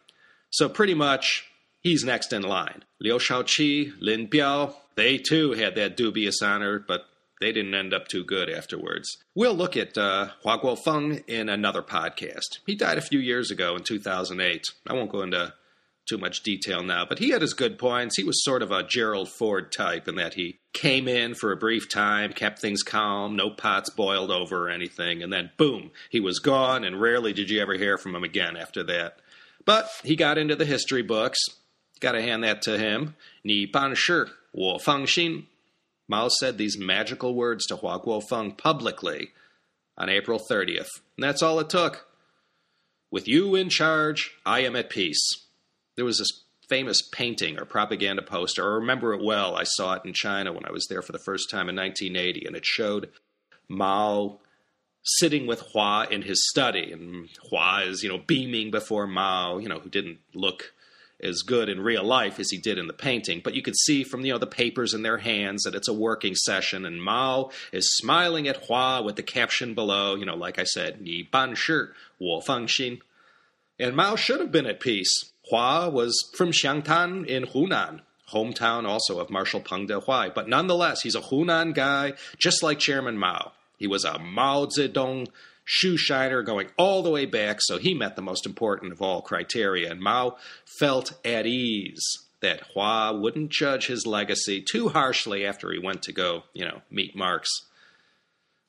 so 0.50 0.70
pretty 0.70 0.94
much, 0.94 1.46
he's 1.82 2.04
next 2.04 2.32
in 2.32 2.44
line. 2.44 2.86
Liu 3.02 3.16
Shaoqi, 3.16 3.92
Lin 4.00 4.28
Biao, 4.28 4.74
they 4.96 5.18
too 5.18 5.52
had 5.52 5.76
that 5.76 5.98
dubious 5.98 6.42
honor, 6.42 6.80
but 6.80 7.02
they 7.42 7.52
didn't 7.52 7.76
end 7.76 7.94
up 7.94 8.08
too 8.08 8.24
good 8.24 8.50
afterwards. 8.50 9.18
We'll 9.36 9.54
look 9.54 9.76
at 9.76 9.98
uh, 9.98 10.30
Hua 10.44 10.60
Guofeng 10.60 11.24
in 11.28 11.50
another 11.50 11.82
podcast. 11.82 12.60
He 12.66 12.76
died 12.76 12.98
a 12.98 13.02
few 13.02 13.20
years 13.20 13.52
ago 13.52 13.76
in 13.76 13.84
2008. 13.84 14.64
I 14.88 14.94
won't 14.94 15.12
go 15.12 15.22
into 15.22 15.54
too 16.08 16.18
much 16.18 16.44
detail 16.44 16.84
now, 16.84 17.06
but 17.06 17.20
he 17.20 17.30
had 17.30 17.42
his 17.42 17.54
good 17.54 17.78
points. 17.78 18.18
He 18.18 18.24
was 18.24 18.44
sort 18.44 18.62
of 18.62 18.72
a 18.72 18.84
Gerald 18.84 19.30
Ford 19.30 19.72
type 19.72 20.08
in 20.08 20.16
that 20.16 20.36
he 20.36 20.60
came 20.74 21.08
in 21.08 21.36
for 21.36 21.52
a 21.52 21.58
brief 21.58 21.90
time, 21.90 22.34
kept 22.34 22.60
things 22.60 22.84
calm, 22.84 23.36
no 23.36 23.50
pots 23.50 23.90
boiled 23.90 24.32
over 24.32 24.68
or 24.68 24.70
anything, 24.70 25.22
and 25.22 25.32
then 25.32 25.52
boom, 25.58 25.92
he 26.10 26.20
was 26.20 26.40
gone, 26.40 26.84
and 26.84 27.02
rarely 27.02 27.34
did 27.34 27.50
you 27.50 27.62
ever 27.62 27.74
hear 27.74 27.98
from 27.98 28.16
him 28.16 28.24
again 28.24 28.56
after 28.56 28.84
that. 28.84 29.20
But 29.66 29.90
he 30.04 30.16
got 30.16 30.38
into 30.38 30.56
the 30.56 30.66
history 30.66 31.02
books. 31.02 31.40
Got 32.00 32.14
to 32.14 32.22
hand 32.22 32.44
that 32.44 32.62
to 32.64 32.78
him. 32.78 33.16
Ni 33.44 33.66
ban 33.66 33.96
shi, 33.96 34.24
wo 34.54 34.78
fang 34.78 35.06
xin. 35.06 35.46
Mao 36.08 36.30
said 36.30 36.58
these 36.58 36.78
magical 36.78 37.36
words 37.36 37.66
to 37.66 37.76
Hua 37.76 38.00
Guofeng 38.00 38.58
publicly 38.58 39.32
on 39.98 40.10
April 40.10 40.40
30th. 40.40 40.88
And 41.18 41.24
that's 41.24 41.42
all 41.42 41.60
it 41.60 41.70
took. 41.70 42.08
With 43.12 43.28
you 43.28 43.56
in 43.56 43.70
charge, 43.70 44.32
I 44.46 44.62
am 44.62 44.76
at 44.76 44.90
peace. 44.90 45.47
There 45.98 46.06
was 46.06 46.20
this 46.20 46.44
famous 46.70 47.02
painting 47.02 47.60
or 47.60 47.66
propaganda 47.66 48.22
poster. 48.22 48.64
I 48.64 48.76
remember 48.76 49.14
it 49.14 49.24
well. 49.24 49.56
I 49.56 49.64
saw 49.64 49.94
it 49.94 50.04
in 50.06 50.14
China 50.14 50.54
when 50.54 50.66
I 50.66 50.72
was 50.72 50.88
there 50.88 51.02
for 51.02 51.12
the 51.12 51.20
first 51.20 51.50
time 51.50 51.68
in 51.68 51.76
1980, 51.76 52.46
and 52.46 52.56
it 52.56 52.66
showed 52.66 53.10
Mao 53.68 54.40
sitting 55.04 55.48
with 55.48 55.62
Hua 55.74 56.06
in 56.10 56.22
his 56.22 56.48
study, 56.50 56.92
and 56.92 57.30
Hua 57.50 57.82
is, 57.82 58.04
you 58.04 58.10
know, 58.10 58.18
beaming 58.18 58.72
before 58.72 59.08
Mao, 59.08 59.58
you 59.58 59.68
know, 59.70 59.80
who 59.80 59.90
didn't 59.90 60.20
look 60.34 60.74
as 61.22 61.42
good 61.42 61.68
in 61.68 61.80
real 61.82 62.04
life 62.04 62.40
as 62.40 62.52
he 62.52 62.58
did 62.58 62.78
in 62.78 62.88
the 62.88 62.94
painting. 62.94 63.42
But 63.44 63.56
you 63.56 63.62
could 63.62 63.76
see 63.76 64.04
from 64.04 64.24
you 64.24 64.34
know 64.34 64.38
the 64.38 64.46
papers 64.46 64.94
in 64.94 65.02
their 65.02 65.18
hands 65.18 65.64
that 65.64 65.76
it's 65.76 65.88
a 65.88 65.94
working 65.94 66.36
session, 66.36 66.86
and 66.86 67.02
Mao 67.02 67.52
is 67.72 67.96
smiling 67.98 68.48
at 68.48 68.66
Hua 68.66 69.02
with 69.02 69.16
the 69.16 69.24
caption 69.24 69.74
below, 69.74 70.16
you 70.16 70.26
know, 70.26 70.36
like 70.36 70.60
I 70.60 70.64
said, 70.64 71.02
"Ni 71.02 71.24
ban 71.24 71.56
shi, 71.56 71.80
wo 72.20 72.42
fang 72.42 72.68
xin." 72.68 73.00
And 73.80 73.96
Mao 73.96 74.16
should 74.16 74.40
have 74.40 74.52
been 74.52 74.66
at 74.66 74.80
peace. 74.80 75.32
Hua 75.50 75.90
was 75.90 76.30
from 76.36 76.52
Xiangtan 76.52 77.26
in 77.26 77.46
Hunan, 77.46 78.02
hometown 78.32 78.86
also 78.86 79.20
of 79.20 79.30
Marshal 79.30 79.62
Peng 79.62 79.88
Dehuai, 79.88 80.34
but 80.34 80.50
nonetheless, 80.50 81.02
he's 81.02 81.16
a 81.16 81.22
Hunan 81.22 81.74
guy, 81.74 82.14
just 82.38 82.62
like 82.62 82.80
Chairman 82.80 83.18
Mao. 83.18 83.54
He 83.78 83.88
was 83.88 84.04
a 84.04 84.20
Mao 84.20 84.66
Zedong 84.66 85.28
shoe 85.64 85.98
shiner 85.98 86.42
going 86.42 86.70
all 86.78 87.04
the 87.04 87.10
way 87.10 87.26
back, 87.26 87.58
so 87.62 87.78
he 87.78 87.94
met 87.94 88.16
the 88.16 88.22
most 88.22 88.46
important 88.46 88.92
of 88.92 89.02
all 89.02 89.22
criteria. 89.22 89.92
And 89.92 90.02
Mao 90.02 90.38
felt 90.80 91.14
at 91.26 91.46
ease 91.46 92.04
that 92.42 92.62
Hua 92.74 93.14
wouldn't 93.14 93.50
judge 93.50 93.88
his 93.88 94.06
legacy 94.06 94.62
too 94.62 94.90
harshly 94.90 95.46
after 95.46 95.72
he 95.72 95.80
went 95.80 96.04
to 96.04 96.14
go, 96.14 96.44
you 96.54 96.66
know, 96.66 96.82
meet 96.90 97.16
Marx. 97.16 97.50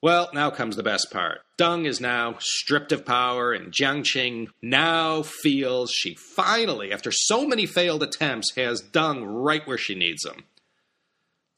Well, 0.00 0.30
now 0.32 0.50
comes 0.50 0.76
the 0.76 0.84
best 0.84 1.08
part. 1.10 1.40
Deng 1.58 1.84
is 1.84 2.00
now 2.00 2.36
stripped 2.38 2.92
of 2.92 3.04
power, 3.04 3.52
and 3.52 3.72
Jiang 3.72 4.02
Qing 4.02 4.48
now 4.62 5.22
feels 5.22 5.90
she 5.90 6.14
finally, 6.14 6.92
after 6.92 7.10
so 7.12 7.46
many 7.46 7.66
failed 7.66 8.04
attempts, 8.04 8.54
has 8.54 8.80
Deng 8.80 9.24
right 9.26 9.66
where 9.66 9.78
she 9.78 9.96
needs 9.96 10.24
him. 10.24 10.44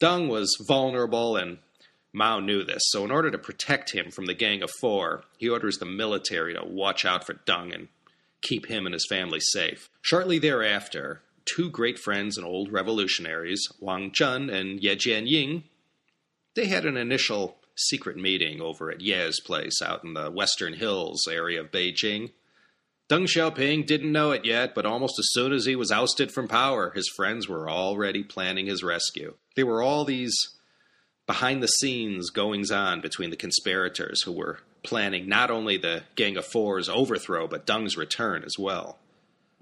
Deng 0.01 0.27
was 0.27 0.57
vulnerable 0.67 1.37
and 1.37 1.59
Mao 2.13 2.39
knew 2.39 2.63
this, 2.63 2.81
so 2.87 3.05
in 3.05 3.11
order 3.11 3.31
to 3.31 3.37
protect 3.37 3.93
him 3.93 4.11
from 4.11 4.25
the 4.25 4.33
Gang 4.33 4.61
of 4.63 4.71
Four, 4.81 5.23
he 5.37 5.47
orders 5.47 5.77
the 5.77 5.85
military 5.85 6.53
to 6.53 6.65
watch 6.65 7.05
out 7.05 7.25
for 7.25 7.35
Deng 7.35 7.73
and 7.73 7.87
keep 8.41 8.65
him 8.65 8.85
and 8.85 8.93
his 8.93 9.05
family 9.07 9.39
safe. 9.39 9.89
Shortly 10.01 10.39
thereafter, 10.39 11.21
two 11.45 11.69
great 11.69 11.97
friends 11.99 12.37
and 12.37 12.45
old 12.45 12.71
revolutionaries, 12.71 13.65
Wang 13.79 14.11
Zhen 14.11 14.51
and 14.51 14.83
Ye 14.83 14.95
Jianying, 14.95 15.63
they 16.55 16.65
had 16.65 16.85
an 16.85 16.97
initial 16.97 17.57
secret 17.87 18.17
meeting 18.17 18.61
over 18.61 18.91
at 18.91 19.01
Ye's 19.01 19.39
place 19.39 19.81
out 19.81 20.03
in 20.03 20.13
the 20.13 20.31
Western 20.31 20.73
Hills 20.73 21.27
area 21.29 21.61
of 21.61 21.71
Beijing. 21.71 22.31
Deng 23.09 23.27
Xiaoping 23.27 23.85
didn't 23.85 24.11
know 24.11 24.31
it 24.31 24.45
yet, 24.45 24.73
but 24.73 24.85
almost 24.85 25.19
as 25.19 25.27
soon 25.31 25.51
as 25.51 25.65
he 25.65 25.75
was 25.75 25.91
ousted 25.91 26.31
from 26.31 26.47
power, 26.47 26.91
his 26.91 27.09
friends 27.09 27.47
were 27.47 27.69
already 27.69 28.23
planning 28.23 28.67
his 28.67 28.83
rescue. 28.83 29.35
There 29.55 29.65
were 29.65 29.83
all 29.83 30.05
these 30.05 30.33
behind 31.27 31.61
the 31.61 31.67
scenes 31.67 32.29
goings 32.29 32.71
on 32.71 33.01
between 33.01 33.29
the 33.29 33.35
conspirators 33.35 34.23
who 34.23 34.31
were 34.31 34.59
planning 34.83 35.27
not 35.27 35.51
only 35.51 35.77
the 35.77 36.03
Gang 36.15 36.37
of 36.37 36.45
Four's 36.45 36.89
overthrow, 36.89 37.47
but 37.47 37.67
Deng's 37.67 37.97
return 37.97 38.43
as 38.43 38.55
well. 38.57 38.97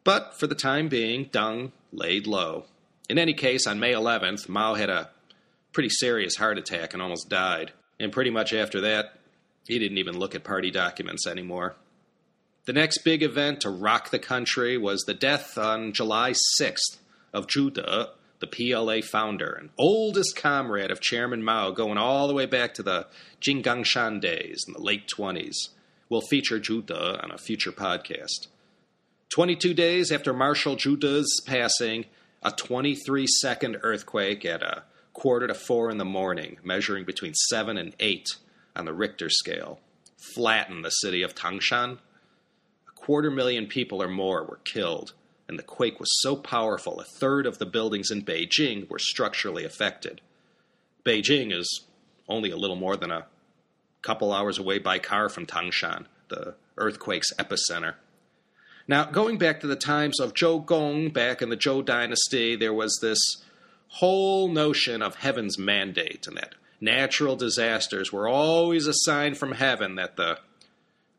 But 0.04 0.40
for 0.40 0.48
the 0.48 0.56
time 0.56 0.88
being, 0.88 1.26
Deng 1.26 1.72
laid 1.92 2.28
low. 2.28 2.66
In 3.10 3.18
any 3.18 3.34
case, 3.34 3.66
on 3.68 3.80
May 3.80 3.94
11th, 3.94 4.48
Mao 4.48 4.76
had 4.76 4.90
a 4.90 5.10
pretty 5.74 5.90
serious 5.90 6.36
heart 6.36 6.58
attack 6.58 6.94
and 6.94 7.02
almost 7.02 7.30
died. 7.30 7.74
And 8.00 8.12
pretty 8.12 8.30
much 8.30 8.54
after 8.54 8.82
that, 8.82 9.20
he 9.68 9.78
didn't 9.78 9.98
even 9.98 10.18
look 10.18 10.36
at 10.36 10.44
party 10.44 10.72
documents 10.72 11.28
anymore. 11.28 11.76
The 12.66 12.74
next 12.74 13.00
big 13.00 13.24
event 13.24 13.62
to 13.62 13.70
rock 13.70 14.10
the 14.10 14.20
country 14.20 14.78
was 14.78 15.02
the 15.02 15.14
death 15.14 15.58
on 15.58 15.92
July 15.92 16.34
6th 16.60 16.98
of 17.34 17.48
De, 17.48 18.10
the 18.40 18.48
PLA 18.48 19.02
founder 19.02 19.52
and 19.52 19.70
oldest 19.78 20.36
comrade 20.36 20.92
of 20.92 21.02
Chairman 21.02 21.44
Mao, 21.44 21.72
going 21.72 21.98
all 21.98 22.28
the 22.28 22.34
way 22.34 22.46
back 22.46 22.74
to 22.76 22.84
the 22.84 23.08
Jinggangshan 23.42 24.22
days 24.22 24.64
in 24.68 24.74
the 24.74 24.82
late 24.82 25.10
20s. 25.10 25.70
We'll 26.10 26.22
feature 26.22 26.60
De 26.60 27.24
on 27.24 27.32
a 27.32 27.38
future 27.38 27.72
podcast. 27.72 28.48
22 29.30 29.74
days 29.74 30.12
after 30.12 30.34
Marshal 30.34 30.76
De's 30.76 31.42
passing, 31.46 32.06
a 32.42 32.52
23 32.52 33.28
second 33.28 33.78
earthquake 33.84 34.44
at 34.46 34.64
a 34.64 34.84
quarter 35.14 35.48
to 35.48 35.54
four 35.54 35.90
in 35.90 35.98
the 35.98 36.06
morning, 36.06 36.58
measuring 36.64 37.06
between 37.06 37.34
7 37.34 37.78
and 37.78 37.96
8 38.00 38.28
on 38.76 38.86
the 38.86 38.94
Richter 38.94 39.30
scale, 39.30 39.80
flattened 40.36 40.84
the 40.84 40.90
city 40.90 41.22
of 41.22 41.36
Tangshan. 41.36 41.98
A 42.88 42.92
quarter 42.96 43.32
million 43.32 43.68
people 43.68 44.02
or 44.02 44.08
more 44.08 44.44
were 44.44 44.60
killed, 44.64 45.14
and 45.48 45.58
the 45.58 45.64
quake 45.64 46.00
was 46.00 46.22
so 46.22 46.36
powerful 46.36 47.00
a 47.00 47.04
third 47.04 47.46
of 47.46 47.58
the 47.58 47.66
buildings 47.66 48.12
in 48.12 48.24
Beijing 48.24 48.90
were 48.90 49.00
structurally 49.00 49.66
affected. 49.66 50.22
Beijing 51.04 51.52
is 51.52 51.86
only 52.28 52.52
a 52.52 52.58
little 52.58 52.76
more 52.76 52.96
than 52.96 53.12
a 53.12 53.26
couple 54.02 54.32
hours 54.32 54.58
away 54.58 54.78
by 54.80 55.00
car 55.00 55.30
from 55.30 55.46
Tangshan, 55.46 56.06
the 56.30 56.56
earthquake's 56.78 57.34
epicenter. 57.34 57.96
Now, 58.88 59.06
going 59.06 59.38
back 59.38 59.60
to 59.60 59.68
the 59.68 59.76
times 59.76 60.20
of 60.20 60.34
Zhou 60.34 60.66
Gong, 60.66 61.10
back 61.10 61.42
in 61.42 61.50
the 61.50 61.58
Zhou 61.58 61.86
dynasty, 61.86 62.56
there 62.56 62.74
was 62.74 62.98
this 63.02 63.20
whole 63.90 64.48
notion 64.48 65.02
of 65.02 65.16
heaven's 65.16 65.58
mandate 65.58 66.28
and 66.28 66.38
that 66.38 66.56
natural 66.82 67.36
disasters 67.36 68.12
were 68.12 68.28
always 68.28 68.88
a 68.88 68.94
sign 68.94 69.36
from 69.36 69.54
heaven 69.54 69.96
that 69.96 70.16
the 70.16 70.40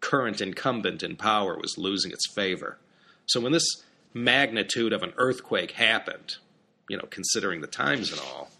current 0.01 0.41
incumbent 0.41 1.03
in 1.03 1.17
power 1.17 1.57
was 1.59 1.77
losing 1.77 2.11
its 2.11 2.27
favor. 2.33 2.79
So 3.27 3.41
when 3.41 3.53
this 3.53 3.85
magnitude 4.15 4.93
of 4.93 5.03
an 5.03 5.13
earthquake 5.17 5.73
happened, 5.73 6.37
you 6.89 6.97
know, 6.97 7.07
considering 7.11 7.61
the 7.61 7.67
times 7.67 8.11
and 8.11 8.21
all, 8.21 8.51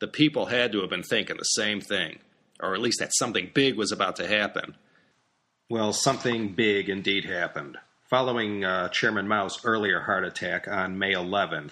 the 0.00 0.08
people 0.08 0.46
had 0.46 0.72
to 0.72 0.80
have 0.80 0.90
been 0.90 1.02
thinking 1.02 1.36
the 1.36 1.44
same 1.44 1.80
thing, 1.80 2.18
or 2.60 2.74
at 2.74 2.80
least 2.80 3.00
that 3.00 3.14
something 3.14 3.50
big 3.52 3.76
was 3.76 3.92
about 3.92 4.16
to 4.16 4.26
happen. 4.26 4.74
Well, 5.68 5.92
something 5.92 6.54
big 6.54 6.88
indeed 6.88 7.24
happened. 7.26 7.78
Following 8.08 8.64
uh, 8.64 8.88
Chairman 8.88 9.28
Mao's 9.28 9.60
earlier 9.64 10.00
heart 10.00 10.24
attack 10.24 10.66
on 10.66 10.98
May 10.98 11.12
11th, 11.12 11.70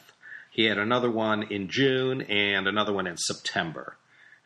he 0.50 0.64
had 0.64 0.78
another 0.78 1.10
one 1.10 1.44
in 1.44 1.68
June 1.68 2.22
and 2.22 2.66
another 2.66 2.92
one 2.92 3.06
in 3.06 3.16
September. 3.16 3.96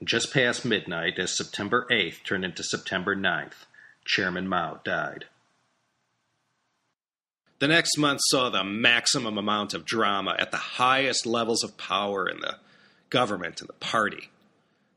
Just 0.05 0.33
past 0.33 0.65
midnight, 0.65 1.19
as 1.19 1.37
September 1.37 1.87
8th 1.91 2.25
turned 2.25 2.45
into 2.45 2.65
September 2.65 3.15
9th, 3.15 3.67
Chairman 4.05 4.49
Mao 4.49 4.81
died. 4.85 5.27
The 7.61 7.69
next 7.69 7.97
month 7.97 8.21
saw 8.25 8.51
the 8.51 8.65
maximum 8.65 9.39
amount 9.39 9.73
of 9.73 9.85
drama 9.85 10.35
at 10.37 10.51
the 10.51 10.57
highest 10.57 11.25
levels 11.27 11.63
of 11.63 11.79
power 11.79 12.29
in 12.29 12.41
the 12.41 12.57
government 13.09 13.61
and 13.61 13.69
the 13.69 13.75
party. 13.75 14.31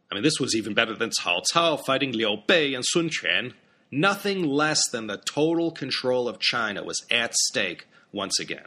I 0.10 0.16
mean, 0.16 0.24
this 0.24 0.40
was 0.40 0.56
even 0.56 0.74
better 0.74 0.96
than 0.96 1.12
Cao 1.12 1.44
Cao 1.54 1.86
fighting 1.86 2.12
Liu 2.12 2.38
Bei 2.48 2.74
and 2.74 2.84
Sun 2.84 3.12
Quan. 3.12 3.54
Nothing 3.92 4.44
less 4.44 4.82
than 4.92 5.06
the 5.06 5.18
total 5.18 5.70
control 5.70 6.28
of 6.28 6.40
China 6.40 6.84
was 6.84 7.06
at 7.12 7.36
stake 7.36 7.86
once 8.12 8.40
again. 8.40 8.66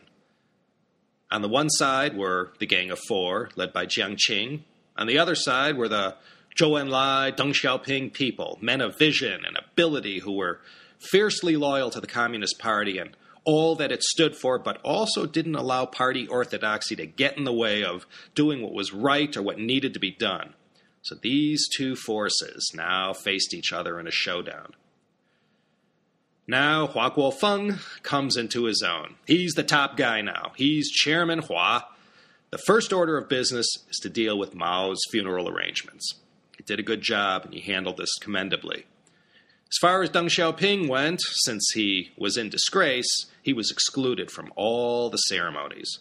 On 1.30 1.42
the 1.42 1.48
one 1.48 1.68
side 1.68 2.16
were 2.16 2.52
the 2.58 2.66
Gang 2.66 2.90
of 2.90 2.98
Four, 3.06 3.50
led 3.54 3.72
by 3.72 3.84
Jiang 3.84 4.16
Qing. 4.16 4.60
On 4.96 5.06
the 5.06 5.18
other 5.18 5.34
side 5.34 5.76
were 5.76 5.88
the 5.88 6.16
Zhou 6.58 6.80
Enlai, 6.80 7.36
Deng 7.36 7.52
Xiaoping 7.52 8.14
people, 8.14 8.58
men 8.60 8.80
of 8.80 8.98
vision 8.98 9.44
and 9.44 9.56
ability 9.56 10.20
who 10.20 10.32
were 10.32 10.60
fiercely 10.98 11.56
loyal 11.56 11.90
to 11.90 12.00
the 12.00 12.06
Communist 12.06 12.58
Party 12.58 12.98
and 12.98 13.16
all 13.44 13.76
that 13.76 13.92
it 13.92 14.02
stood 14.02 14.36
for, 14.36 14.58
but 14.58 14.80
also 14.82 15.26
didn't 15.26 15.54
allow 15.54 15.86
party 15.86 16.26
orthodoxy 16.26 16.96
to 16.96 17.06
get 17.06 17.36
in 17.38 17.44
the 17.44 17.52
way 17.52 17.84
of 17.84 18.06
doing 18.34 18.62
what 18.62 18.74
was 18.74 18.92
right 18.92 19.36
or 19.36 19.42
what 19.42 19.58
needed 19.58 19.94
to 19.94 20.00
be 20.00 20.10
done. 20.10 20.54
So 21.02 21.14
these 21.14 21.66
two 21.76 21.94
forces 21.94 22.72
now 22.74 23.12
faced 23.12 23.54
each 23.54 23.72
other 23.72 24.00
in 24.00 24.06
a 24.06 24.10
showdown. 24.10 24.72
Now 26.50 26.86
Hua 26.86 27.10
Guofeng 27.10 27.78
comes 28.02 28.38
into 28.38 28.64
his 28.64 28.82
own. 28.82 29.16
He's 29.26 29.52
the 29.52 29.62
top 29.62 29.98
guy 29.98 30.22
now. 30.22 30.52
He's 30.56 30.90
Chairman 30.90 31.40
Hua. 31.40 31.84
The 32.50 32.56
first 32.56 32.90
order 32.90 33.18
of 33.18 33.28
business 33.28 33.66
is 33.90 33.98
to 33.98 34.08
deal 34.08 34.38
with 34.38 34.54
Mao's 34.54 34.98
funeral 35.10 35.50
arrangements. 35.50 36.14
He 36.56 36.64
did 36.64 36.80
a 36.80 36.82
good 36.82 37.02
job 37.02 37.44
and 37.44 37.52
he 37.52 37.60
handled 37.60 37.98
this 37.98 38.16
commendably. 38.18 38.86
As 39.70 39.76
far 39.78 40.02
as 40.02 40.08
Deng 40.08 40.30
Xiaoping 40.30 40.88
went, 40.88 41.20
since 41.44 41.70
he 41.74 42.12
was 42.16 42.38
in 42.38 42.48
disgrace, 42.48 43.26
he 43.42 43.52
was 43.52 43.70
excluded 43.70 44.30
from 44.30 44.50
all 44.56 45.10
the 45.10 45.18
ceremonies. 45.18 45.98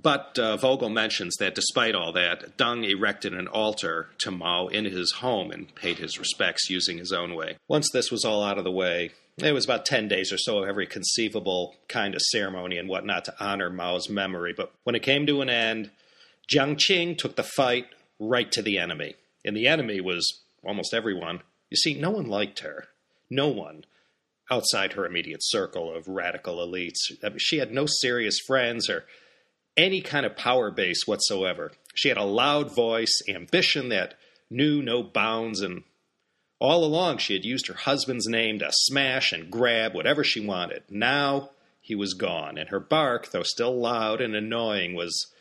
But 0.00 0.38
uh, 0.38 0.56
Vogel 0.58 0.90
mentions 0.90 1.34
that 1.40 1.56
despite 1.56 1.96
all 1.96 2.12
that, 2.12 2.56
Deng 2.56 2.88
erected 2.88 3.34
an 3.34 3.48
altar 3.48 4.10
to 4.18 4.30
Mao 4.30 4.68
in 4.68 4.84
his 4.84 5.14
home 5.14 5.50
and 5.50 5.74
paid 5.74 5.98
his 5.98 6.20
respects 6.20 6.70
using 6.70 6.98
his 6.98 7.10
own 7.10 7.34
way. 7.34 7.56
Once 7.66 7.90
this 7.92 8.12
was 8.12 8.24
all 8.24 8.44
out 8.44 8.58
of 8.58 8.64
the 8.64 8.70
way, 8.70 9.10
it 9.40 9.52
was 9.52 9.64
about 9.64 9.86
10 9.86 10.08
days 10.08 10.32
or 10.32 10.38
so 10.38 10.62
of 10.62 10.68
every 10.68 10.86
conceivable 10.86 11.76
kind 11.88 12.14
of 12.14 12.22
ceremony 12.22 12.76
and 12.76 12.88
whatnot 12.88 13.24
to 13.26 13.34
honor 13.38 13.70
Mao's 13.70 14.08
memory. 14.08 14.52
But 14.56 14.72
when 14.84 14.94
it 14.94 15.02
came 15.02 15.26
to 15.26 15.40
an 15.40 15.48
end, 15.48 15.90
Jiang 16.48 16.76
Qing 16.76 17.16
took 17.16 17.36
the 17.36 17.42
fight 17.42 17.86
right 18.18 18.50
to 18.52 18.62
the 18.62 18.78
enemy. 18.78 19.14
And 19.44 19.56
the 19.56 19.68
enemy 19.68 20.00
was 20.00 20.40
almost 20.64 20.92
everyone. 20.92 21.42
You 21.70 21.76
see, 21.76 21.94
no 21.94 22.10
one 22.10 22.26
liked 22.26 22.60
her. 22.60 22.88
No 23.30 23.48
one 23.48 23.84
outside 24.50 24.94
her 24.94 25.06
immediate 25.06 25.40
circle 25.42 25.94
of 25.94 26.08
radical 26.08 26.56
elites. 26.56 26.98
I 27.22 27.28
mean, 27.28 27.38
she 27.38 27.58
had 27.58 27.72
no 27.72 27.86
serious 27.86 28.38
friends 28.46 28.88
or 28.88 29.04
any 29.76 30.00
kind 30.00 30.26
of 30.26 30.36
power 30.36 30.70
base 30.70 31.06
whatsoever. 31.06 31.72
She 31.94 32.08
had 32.08 32.18
a 32.18 32.24
loud 32.24 32.74
voice, 32.74 33.20
ambition 33.28 33.90
that 33.90 34.14
knew 34.50 34.82
no 34.82 35.02
bounds, 35.02 35.60
and 35.60 35.84
all 36.60 36.84
along, 36.84 37.18
she 37.18 37.34
had 37.34 37.44
used 37.44 37.68
her 37.68 37.74
husband's 37.74 38.26
name 38.26 38.58
to 38.58 38.70
smash 38.72 39.32
and 39.32 39.50
grab 39.50 39.94
whatever 39.94 40.24
she 40.24 40.44
wanted. 40.44 40.82
Now 40.90 41.50
he 41.80 41.94
was 41.94 42.14
gone, 42.14 42.58
and 42.58 42.68
her 42.70 42.80
bark, 42.80 43.30
though 43.30 43.44
still 43.44 43.78
loud 43.78 44.20
and 44.20 44.34
annoying, 44.34 44.94
was 44.94 45.32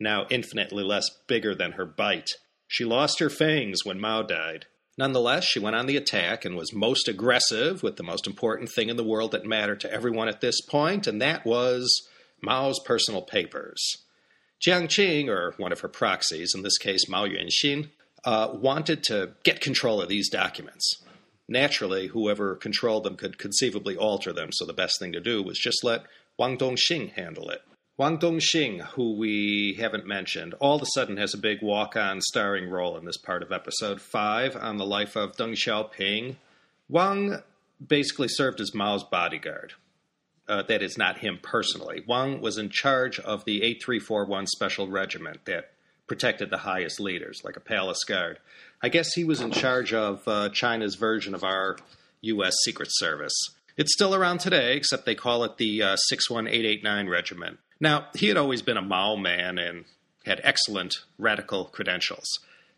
now 0.00 0.26
infinitely 0.30 0.82
less 0.82 1.08
bigger 1.26 1.54
than 1.54 1.72
her 1.72 1.86
bite. 1.86 2.30
She 2.66 2.84
lost 2.84 3.18
her 3.18 3.30
fangs 3.30 3.84
when 3.84 4.00
Mao 4.00 4.22
died. 4.22 4.66
Nonetheless, 4.98 5.44
she 5.44 5.58
went 5.58 5.76
on 5.76 5.86
the 5.86 5.96
attack 5.96 6.44
and 6.44 6.56
was 6.56 6.72
most 6.72 7.08
aggressive 7.08 7.82
with 7.82 7.96
the 7.96 8.02
most 8.02 8.26
important 8.26 8.70
thing 8.70 8.88
in 8.88 8.96
the 8.96 9.04
world 9.04 9.32
that 9.32 9.44
mattered 9.44 9.80
to 9.80 9.92
everyone 9.92 10.28
at 10.28 10.40
this 10.40 10.60
point, 10.60 11.06
and 11.06 11.20
that 11.20 11.44
was 11.44 12.08
Mao's 12.42 12.80
personal 12.84 13.22
papers. 13.22 13.80
Jiang 14.66 14.84
Qing, 14.84 15.28
or 15.28 15.54
one 15.56 15.72
of 15.72 15.80
her 15.80 15.88
proxies, 15.88 16.52
in 16.54 16.62
this 16.62 16.78
case 16.78 17.08
Mao 17.08 17.26
Yuanxin, 17.26 17.90
uh, 18.24 18.48
wanted 18.52 19.02
to 19.04 19.32
get 19.44 19.60
control 19.60 20.00
of 20.00 20.08
these 20.08 20.28
documents. 20.28 21.02
Naturally, 21.48 22.08
whoever 22.08 22.54
controlled 22.54 23.04
them 23.04 23.16
could 23.16 23.38
conceivably 23.38 23.96
alter 23.96 24.32
them, 24.32 24.50
so 24.52 24.64
the 24.64 24.72
best 24.72 24.98
thing 24.98 25.12
to 25.12 25.20
do 25.20 25.42
was 25.42 25.58
just 25.58 25.84
let 25.84 26.04
Wang 26.38 26.56
Dongxing 26.56 27.12
handle 27.12 27.50
it. 27.50 27.62
Wang 27.98 28.18
Dongxing, 28.18 28.80
who 28.94 29.16
we 29.16 29.76
haven't 29.78 30.06
mentioned, 30.06 30.54
all 30.54 30.76
of 30.76 30.82
a 30.82 30.86
sudden 30.94 31.18
has 31.18 31.34
a 31.34 31.38
big 31.38 31.60
walk 31.60 31.94
on 31.94 32.22
starring 32.22 32.70
role 32.70 32.96
in 32.96 33.04
this 33.04 33.18
part 33.18 33.42
of 33.42 33.52
episode 33.52 34.00
5 34.00 34.56
on 34.56 34.78
the 34.78 34.86
life 34.86 35.14
of 35.14 35.36
Deng 35.36 35.52
Xiaoping. 35.52 36.36
Wang 36.88 37.42
basically 37.86 38.28
served 38.28 38.60
as 38.60 38.74
Mao's 38.74 39.04
bodyguard. 39.04 39.74
Uh, 40.48 40.62
that 40.62 40.82
is 40.82 40.96
not 40.96 41.18
him 41.18 41.38
personally. 41.42 42.02
Wang 42.06 42.40
was 42.40 42.56
in 42.56 42.70
charge 42.70 43.20
of 43.20 43.44
the 43.44 43.62
8341 43.62 44.46
Special 44.46 44.88
Regiment 44.88 45.44
that 45.44 45.71
protected 46.12 46.50
the 46.50 46.58
highest 46.58 47.00
leaders, 47.00 47.40
like 47.42 47.56
a 47.56 47.60
palace 47.60 48.04
guard. 48.04 48.38
I 48.82 48.90
guess 48.90 49.14
he 49.14 49.24
was 49.24 49.40
in 49.40 49.50
charge 49.50 49.94
of 49.94 50.20
uh, 50.28 50.50
China's 50.50 50.94
version 50.94 51.34
of 51.34 51.42
our 51.42 51.78
U.S. 52.20 52.52
Secret 52.64 52.90
Service. 52.90 53.32
It's 53.78 53.94
still 53.94 54.14
around 54.14 54.40
today, 54.40 54.76
except 54.76 55.06
they 55.06 55.14
call 55.14 55.42
it 55.42 55.56
the 55.56 55.82
uh, 55.82 55.96
61889 55.96 57.08
Regiment. 57.08 57.60
Now, 57.80 58.08
he 58.14 58.28
had 58.28 58.36
always 58.36 58.60
been 58.60 58.76
a 58.76 58.82
Mao 58.82 59.16
man 59.16 59.56
and 59.56 59.86
had 60.26 60.42
excellent 60.44 60.96
radical 61.16 61.64
credentials. 61.64 62.28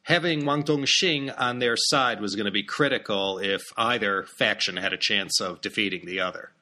Having 0.04 0.46
Wang 0.46 0.62
Dongxing 0.62 1.34
on 1.36 1.58
their 1.58 1.76
side 1.76 2.20
was 2.20 2.36
going 2.36 2.46
to 2.46 2.52
be 2.52 2.62
critical 2.62 3.38
if 3.38 3.62
either 3.76 4.26
faction 4.38 4.76
had 4.76 4.92
a 4.92 4.96
chance 4.96 5.40
of 5.40 5.60
defeating 5.60 6.06
the 6.06 6.20
other. 6.20 6.52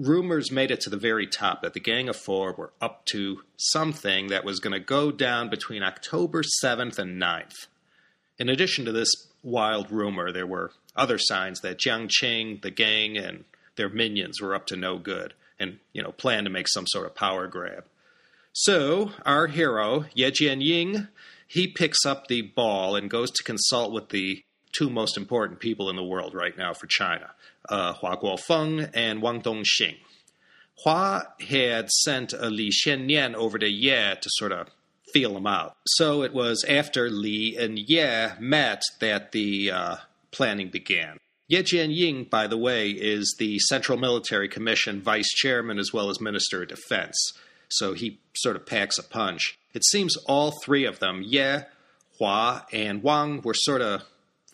Rumors 0.00 0.50
made 0.50 0.70
it 0.70 0.80
to 0.80 0.90
the 0.90 0.96
very 0.96 1.26
top 1.26 1.60
that 1.60 1.74
the 1.74 1.80
Gang 1.80 2.08
of 2.08 2.16
Four 2.16 2.54
were 2.54 2.72
up 2.80 3.04
to 3.12 3.42
something 3.58 4.28
that 4.28 4.46
was 4.46 4.58
going 4.58 4.72
to 4.72 4.80
go 4.80 5.12
down 5.12 5.50
between 5.50 5.82
October 5.82 6.42
7th 6.64 6.98
and 6.98 7.20
9th. 7.20 7.66
In 8.38 8.48
addition 8.48 8.86
to 8.86 8.92
this 8.92 9.12
wild 9.42 9.90
rumor, 9.90 10.32
there 10.32 10.46
were 10.46 10.72
other 10.96 11.18
signs 11.18 11.60
that 11.60 11.78
Jiang 11.78 12.08
Qing, 12.08 12.62
the 12.62 12.70
gang, 12.70 13.18
and 13.18 13.44
their 13.76 13.90
minions 13.90 14.40
were 14.40 14.54
up 14.54 14.66
to 14.68 14.76
no 14.76 14.96
good 14.96 15.34
and, 15.58 15.80
you 15.92 16.02
know, 16.02 16.12
planned 16.12 16.46
to 16.46 16.50
make 16.50 16.68
some 16.68 16.86
sort 16.86 17.04
of 17.04 17.14
power 17.14 17.46
grab. 17.46 17.84
So, 18.54 19.12
our 19.26 19.48
hero, 19.48 20.06
Ye 20.14 20.30
Jianying, 20.30 21.08
he 21.46 21.68
picks 21.68 22.06
up 22.06 22.28
the 22.28 22.40
ball 22.40 22.96
and 22.96 23.10
goes 23.10 23.30
to 23.32 23.44
consult 23.44 23.92
with 23.92 24.08
the 24.08 24.42
two 24.72 24.88
most 24.88 25.18
important 25.18 25.60
people 25.60 25.90
in 25.90 25.96
the 25.96 26.02
world 26.02 26.34
right 26.34 26.56
now 26.56 26.72
for 26.72 26.86
China, 26.86 27.32
uh, 27.68 27.94
Hua 27.94 28.16
Guofeng 28.16 28.90
and 28.94 29.22
Wang 29.22 29.42
Dongxing. 29.42 29.96
Hua 30.84 31.24
had 31.48 31.90
sent 31.90 32.32
a 32.32 32.48
Li 32.48 32.70
Xiannian 32.70 33.34
over 33.34 33.58
to 33.58 33.68
Ye 33.68 34.14
to 34.20 34.28
sort 34.30 34.52
of 34.52 34.68
feel 35.12 35.36
him 35.36 35.46
out. 35.46 35.76
So 35.86 36.22
it 36.22 36.32
was 36.32 36.64
after 36.68 37.10
Li 37.10 37.56
and 37.58 37.78
Ye 37.78 38.28
met 38.38 38.82
that 39.00 39.32
the 39.32 39.70
uh, 39.70 39.96
planning 40.30 40.68
began. 40.68 41.18
Ye 41.48 41.62
Jianying, 41.62 42.30
by 42.30 42.46
the 42.46 42.56
way, 42.56 42.90
is 42.90 43.34
the 43.38 43.58
Central 43.58 43.98
Military 43.98 44.48
Commission 44.48 45.02
vice 45.02 45.28
chairman 45.30 45.78
as 45.78 45.92
well 45.92 46.08
as 46.08 46.20
Minister 46.20 46.62
of 46.62 46.68
Defense. 46.68 47.16
So 47.68 47.92
he 47.94 48.20
sort 48.36 48.56
of 48.56 48.66
packs 48.66 48.98
a 48.98 49.02
punch. 49.02 49.58
It 49.74 49.84
seems 49.84 50.16
all 50.26 50.52
three 50.64 50.84
of 50.84 51.00
them, 51.00 51.22
Ye, 51.24 51.62
Hua, 52.18 52.66
and 52.72 53.02
Wang, 53.02 53.42
were 53.42 53.54
sort 53.54 53.80
of 53.80 54.04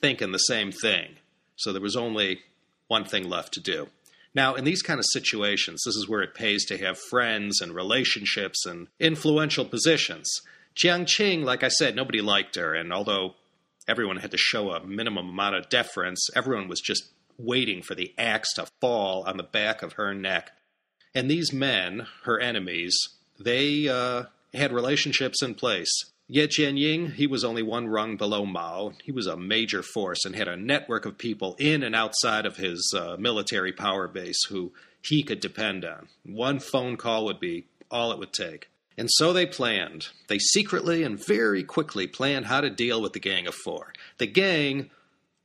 thinking 0.01 0.33
the 0.33 0.38
same 0.38 0.73
thing. 0.73 1.16
So 1.57 1.73
there 1.73 1.83
was 1.83 1.97
only 1.97 2.40
one 2.88 3.05
thing 3.05 3.29
left 3.29 3.55
to 3.55 3.61
do. 3.61 3.88
Now, 4.35 4.55
in 4.55 4.64
these 4.64 4.83
kind 4.83 4.99
of 4.99 5.07
situations, 5.12 5.83
this 5.85 5.96
is 5.96 6.09
where 6.09 6.20
it 6.20 6.35
pays 6.35 6.66
to 6.66 6.77
have 6.79 6.99
friends 6.99 7.61
and 7.61 7.75
relationships 7.75 8.66
and 8.66 8.88
influential 9.01 9.64
positions. 9.64 10.29
Jiang 10.77 11.05
Qing, 11.05 11.42
like 11.42 11.62
I 11.62 11.68
said, 11.68 11.96
nobody 11.96 12.20
liked 12.20 12.57
her, 12.57 12.75
and 12.75 12.92
although 12.92 13.35
everyone 13.88 14.18
had 14.18 14.33
to 14.33 14.37
show 14.37 14.72
a 14.72 14.85
minimum 14.85 15.31
amount 15.31 15.57
of 15.57 15.70
deference, 15.70 16.29
everyone 16.37 16.68
was 16.68 16.81
just 16.81 17.09
waiting 17.38 17.83
for 17.83 17.94
the 17.94 18.12
axe 18.18 18.53
to 18.55 18.66
fall 18.81 19.25
on 19.27 19.38
the 19.38 19.42
back 19.42 19.83
of 19.83 19.94
her 19.94 20.14
neck. 20.14 20.51
And 21.14 21.31
these 21.31 21.53
men, 21.53 22.07
her 22.25 22.38
enemies, 22.38 22.94
they 23.38 23.88
uh, 23.88 24.25
had 24.53 24.72
relationships 24.72 25.42
in 25.42 25.55
place. 25.55 25.90
Ye 26.29 26.45
Jianying, 26.47 27.12
he 27.12 27.27
was 27.29 27.45
only 27.45 27.62
one 27.62 27.87
rung 27.87 28.17
below 28.17 28.45
Mao. 28.45 28.93
He 29.05 29.12
was 29.12 29.29
a 29.29 29.37
major 29.37 29.83
force 29.83 30.25
and 30.25 30.35
had 30.35 30.49
a 30.49 30.57
network 30.57 31.07
of 31.07 31.19
people 31.19 31.55
in 31.59 31.85
and 31.85 31.95
outside 31.95 32.45
of 32.47 32.57
his 32.57 32.93
uh, 32.97 33.17
military 33.17 33.73
power 33.73 34.09
base 34.09 34.45
who 34.49 34.73
he 35.01 35.23
could 35.23 35.39
depend 35.39 35.85
on. 35.85 36.09
One 36.25 36.59
phone 36.59 36.97
call 36.97 37.25
would 37.27 37.39
be 37.39 37.67
all 37.93 38.11
it 38.11 38.19
would 38.19 38.33
take. 38.33 38.69
And 38.99 39.09
so 39.12 39.33
they 39.33 39.47
planned. 39.47 40.09
They 40.29 40.39
secretly 40.39 41.05
and 41.05 41.25
very 41.25 41.62
quickly 41.62 42.09
planned 42.09 42.47
how 42.47 42.61
to 42.61 42.71
deal 42.71 43.01
with 43.01 43.12
the 43.12 43.21
Gang 43.21 43.47
of 43.47 43.55
Four. 43.55 43.93
The 44.19 44.27
gang 44.27 44.91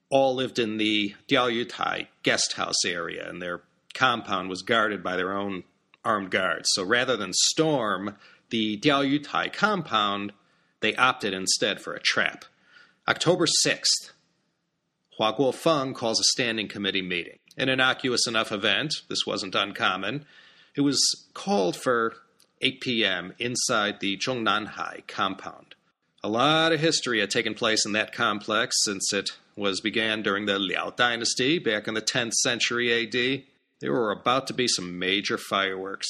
all 0.09 0.33
lived 0.33 0.57
in 0.57 0.77
the 0.77 1.15
Diaoyutai 1.29 2.07
guest 2.23 2.53
house 2.53 2.83
area, 2.85 3.29
and 3.29 3.41
their 3.41 3.61
compound 3.93 4.49
was 4.49 4.61
guarded 4.61 5.03
by 5.03 5.15
their 5.15 5.33
own 5.33 5.63
armed 6.03 6.31
guards. 6.31 6.69
So 6.71 6.83
rather 6.83 7.15
than 7.17 7.33
storm 7.33 8.15
the 8.49 8.77
Diaoyutai 8.77 9.53
compound, 9.53 10.33
they 10.81 10.95
opted 10.95 11.33
instead 11.33 11.81
for 11.81 11.93
a 11.93 11.99
trap. 11.99 12.45
October 13.07 13.45
6th, 13.65 14.11
Hua 15.17 15.35
Guofeng 15.35 15.95
calls 15.95 16.19
a 16.19 16.23
standing 16.23 16.67
committee 16.67 17.01
meeting. 17.01 17.39
An 17.57 17.69
innocuous 17.69 18.27
enough 18.27 18.51
event, 18.51 18.93
this 19.09 19.25
wasn't 19.25 19.55
uncommon. 19.55 20.25
It 20.75 20.81
was 20.81 21.27
called 21.33 21.75
for 21.75 22.15
8 22.61 22.81
p.m. 22.81 23.33
inside 23.39 23.99
the 23.99 24.17
Zhongnanhai 24.17 25.07
compound. 25.07 25.75
A 26.23 26.29
lot 26.29 26.71
of 26.71 26.79
history 26.79 27.19
had 27.19 27.31
taken 27.31 27.55
place 27.55 27.85
in 27.85 27.93
that 27.93 28.13
complex 28.13 28.75
since 28.83 29.11
it 29.11 29.31
was 29.55 29.81
began 29.81 30.21
during 30.21 30.45
the 30.45 30.59
Liao 30.59 30.91
dynasty 30.91 31.59
back 31.59 31.87
in 31.87 31.93
the 31.93 32.01
10th 32.01 32.33
century 32.33 33.03
AD. 33.03 33.43
There 33.79 33.91
were 33.91 34.11
about 34.11 34.47
to 34.47 34.53
be 34.53 34.67
some 34.67 34.99
major 34.99 35.37
fireworks. 35.37 36.07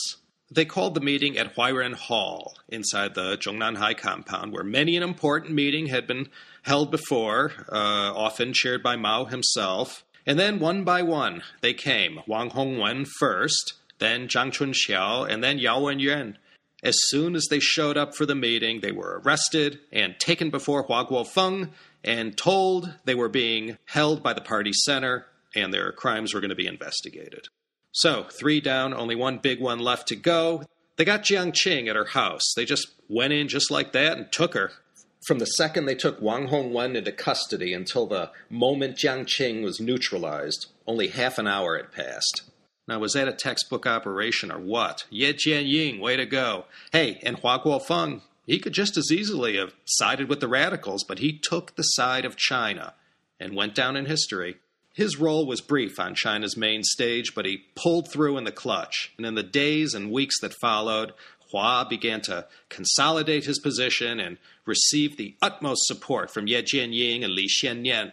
They 0.54 0.66
called 0.66 0.96
the 0.96 1.02
meeting 1.02 1.38
at 1.38 1.56
Huairen 1.56 1.94
Hall 1.94 2.58
inside 2.68 3.16
the 3.16 3.38
Zhongnanhai 3.38 3.98
compound, 3.98 4.52
where 4.52 4.66
many 4.66 4.98
an 4.98 5.04
important 5.04 5.54
meeting 5.54 5.88
had 5.88 6.06
been 6.06 6.28
held 6.64 6.92
before, 6.92 7.54
uh, 7.72 8.12
often 8.14 8.52
chaired 8.52 8.84
by 8.84 8.98
Mao 8.98 9.26
himself. 9.26 10.04
And 10.26 10.38
then 10.38 10.60
one 10.60 10.84
by 10.84 11.04
one, 11.04 11.42
they 11.62 11.74
came. 11.74 12.20
Wang 12.28 12.50
Hongwen 12.50 13.08
first, 13.18 13.76
then 14.00 14.28
Zhang 14.28 14.52
Chunqiao, 14.52 15.26
and 15.32 15.42
then 15.42 15.58
Yao 15.58 15.80
Wenyuan. 15.80 16.36
As 16.84 16.98
soon 17.08 17.36
as 17.36 17.48
they 17.50 17.62
showed 17.62 17.96
up 17.96 18.14
for 18.14 18.26
the 18.26 18.36
meeting, 18.36 18.82
they 18.82 18.92
were 18.92 19.22
arrested 19.24 19.80
and 19.90 20.20
taken 20.20 20.50
before 20.50 20.84
Hua 20.84 21.06
Guofeng 21.06 21.70
and 22.04 22.38
told 22.38 22.94
they 23.06 23.16
were 23.16 23.30
being 23.30 23.78
held 23.86 24.22
by 24.22 24.34
the 24.34 24.42
party 24.42 24.74
center 24.74 25.28
and 25.56 25.74
their 25.74 25.94
crimes 25.94 26.34
were 26.34 26.42
going 26.42 26.50
to 26.50 26.56
be 26.56 26.68
investigated. 26.68 27.48
So, 27.92 28.24
three 28.40 28.62
down, 28.62 28.94
only 28.94 29.16
one 29.16 29.40
big 29.40 29.60
one 29.60 29.80
left 29.80 30.08
to 30.10 30.16
go. 30.16 30.64
They 30.98 31.06
got 31.06 31.24
Jiang 31.24 31.52
Qing 31.52 31.90
at 31.90 31.96
her 31.96 32.06
house. 32.06 32.54
They 32.56 32.66
just 32.66 32.88
went 33.10 33.34
in 33.34 33.48
just 33.48 33.72
like 33.72 33.92
that 33.94 34.18
and 34.18 34.32
took 34.32 34.54
her. 34.54 34.72
From 35.26 35.40
the 35.40 35.46
second 35.46 35.86
they 35.86 35.96
took 35.96 36.22
Wang 36.22 36.48
Hongwen 36.48 36.96
into 36.96 37.12
custody 37.12 37.74
until 37.74 38.08
the 38.08 38.32
moment 38.50 38.98
Jiang 38.98 39.26
Qing 39.26 39.64
was 39.64 39.80
neutralized, 39.80 40.68
only 40.88 41.10
half 41.10 41.38
an 41.38 41.48
hour 41.48 41.78
had 41.78 41.92
passed. 41.92 42.44
Now, 42.88 43.00
was 43.00 43.14
that 43.14 43.28
a 43.28 43.34
textbook 43.34 43.86
operation 43.86 44.52
or 44.52 44.60
what? 44.60 45.06
Ye 45.10 45.32
Jianying, 45.32 46.00
way 46.00 46.18
to 46.18 46.26
go. 46.26 46.66
Hey, 46.92 47.20
and 47.24 47.38
Hua 47.38 47.60
Guofeng, 47.64 48.22
he 48.48 48.60
could 48.60 48.74
just 48.74 48.98
as 48.98 49.12
easily 49.12 49.58
have 49.58 49.76
sided 49.86 50.28
with 50.28 50.40
the 50.40 50.48
radicals, 50.48 51.04
but 51.04 51.20
he 51.20 51.38
took 51.38 51.76
the 51.76 51.84
side 51.84 52.26
of 52.26 52.36
China 52.36 52.96
and 53.40 53.56
went 53.56 53.76
down 53.76 53.96
in 53.96 54.08
history. 54.08 54.58
His 54.94 55.18
role 55.18 55.46
was 55.46 55.62
brief 55.62 56.00
on 56.00 56.16
China's 56.16 56.58
main 56.58 56.84
stage, 56.84 57.34
but 57.34 57.46
he 57.46 57.66
pulled 57.76 58.12
through 58.12 58.38
in 58.38 58.44
the 58.44 58.52
clutch. 58.52 59.14
And 59.18 59.26
in 59.26 59.36
the 59.36 59.44
days 59.44 59.94
and 59.94 60.12
weeks 60.12 60.40
that 60.42 60.54
followed, 60.54 61.14
Hua 61.52 61.86
began 61.90 62.22
to 62.22 62.48
consolidate 62.70 63.46
his 63.46 63.60
position 63.60 64.20
and 64.20 64.38
received 64.66 65.18
the 65.18 65.36
utmost 65.42 65.86
support 65.86 66.30
from 66.30 66.48
Ye 66.48 66.62
Jianying 66.62 67.24
and 67.24 67.34
Li 67.34 67.48
Xiannian. 67.48 68.12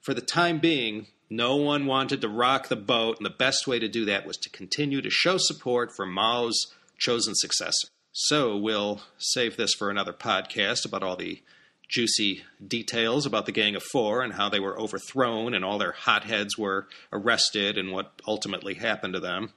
For 0.00 0.14
the 0.14 0.20
time 0.20 0.58
being, 0.58 1.06
no 1.30 1.56
one 1.56 1.86
wanted 1.86 2.20
to 2.20 2.28
rock 2.28 2.68
the 2.68 2.76
boat, 2.76 3.18
and 3.18 3.26
the 3.26 3.30
best 3.30 3.66
way 3.66 3.78
to 3.78 3.88
do 3.88 4.04
that 4.06 4.26
was 4.26 4.36
to 4.38 4.50
continue 4.50 5.02
to 5.02 5.10
show 5.10 5.36
support 5.38 5.94
for 5.94 6.06
Mao's 6.06 6.58
chosen 6.98 7.34
successor. 7.34 7.88
So 8.12 8.56
we'll 8.56 9.02
save 9.18 9.56
this 9.56 9.74
for 9.74 9.90
another 9.90 10.12
podcast 10.12 10.84
about 10.84 11.02
all 11.02 11.16
the 11.16 11.42
juicy 11.88 12.44
details 12.66 13.26
about 13.26 13.46
the 13.46 13.52
Gang 13.52 13.74
of 13.74 13.82
Four 13.82 14.22
and 14.22 14.34
how 14.34 14.48
they 14.48 14.60
were 14.60 14.78
overthrown 14.78 15.54
and 15.54 15.64
all 15.64 15.78
their 15.78 15.92
hotheads 15.92 16.58
were 16.58 16.86
arrested 17.12 17.78
and 17.78 17.92
what 17.92 18.20
ultimately 18.26 18.74
happened 18.74 19.14
to 19.14 19.20
them. 19.20 19.50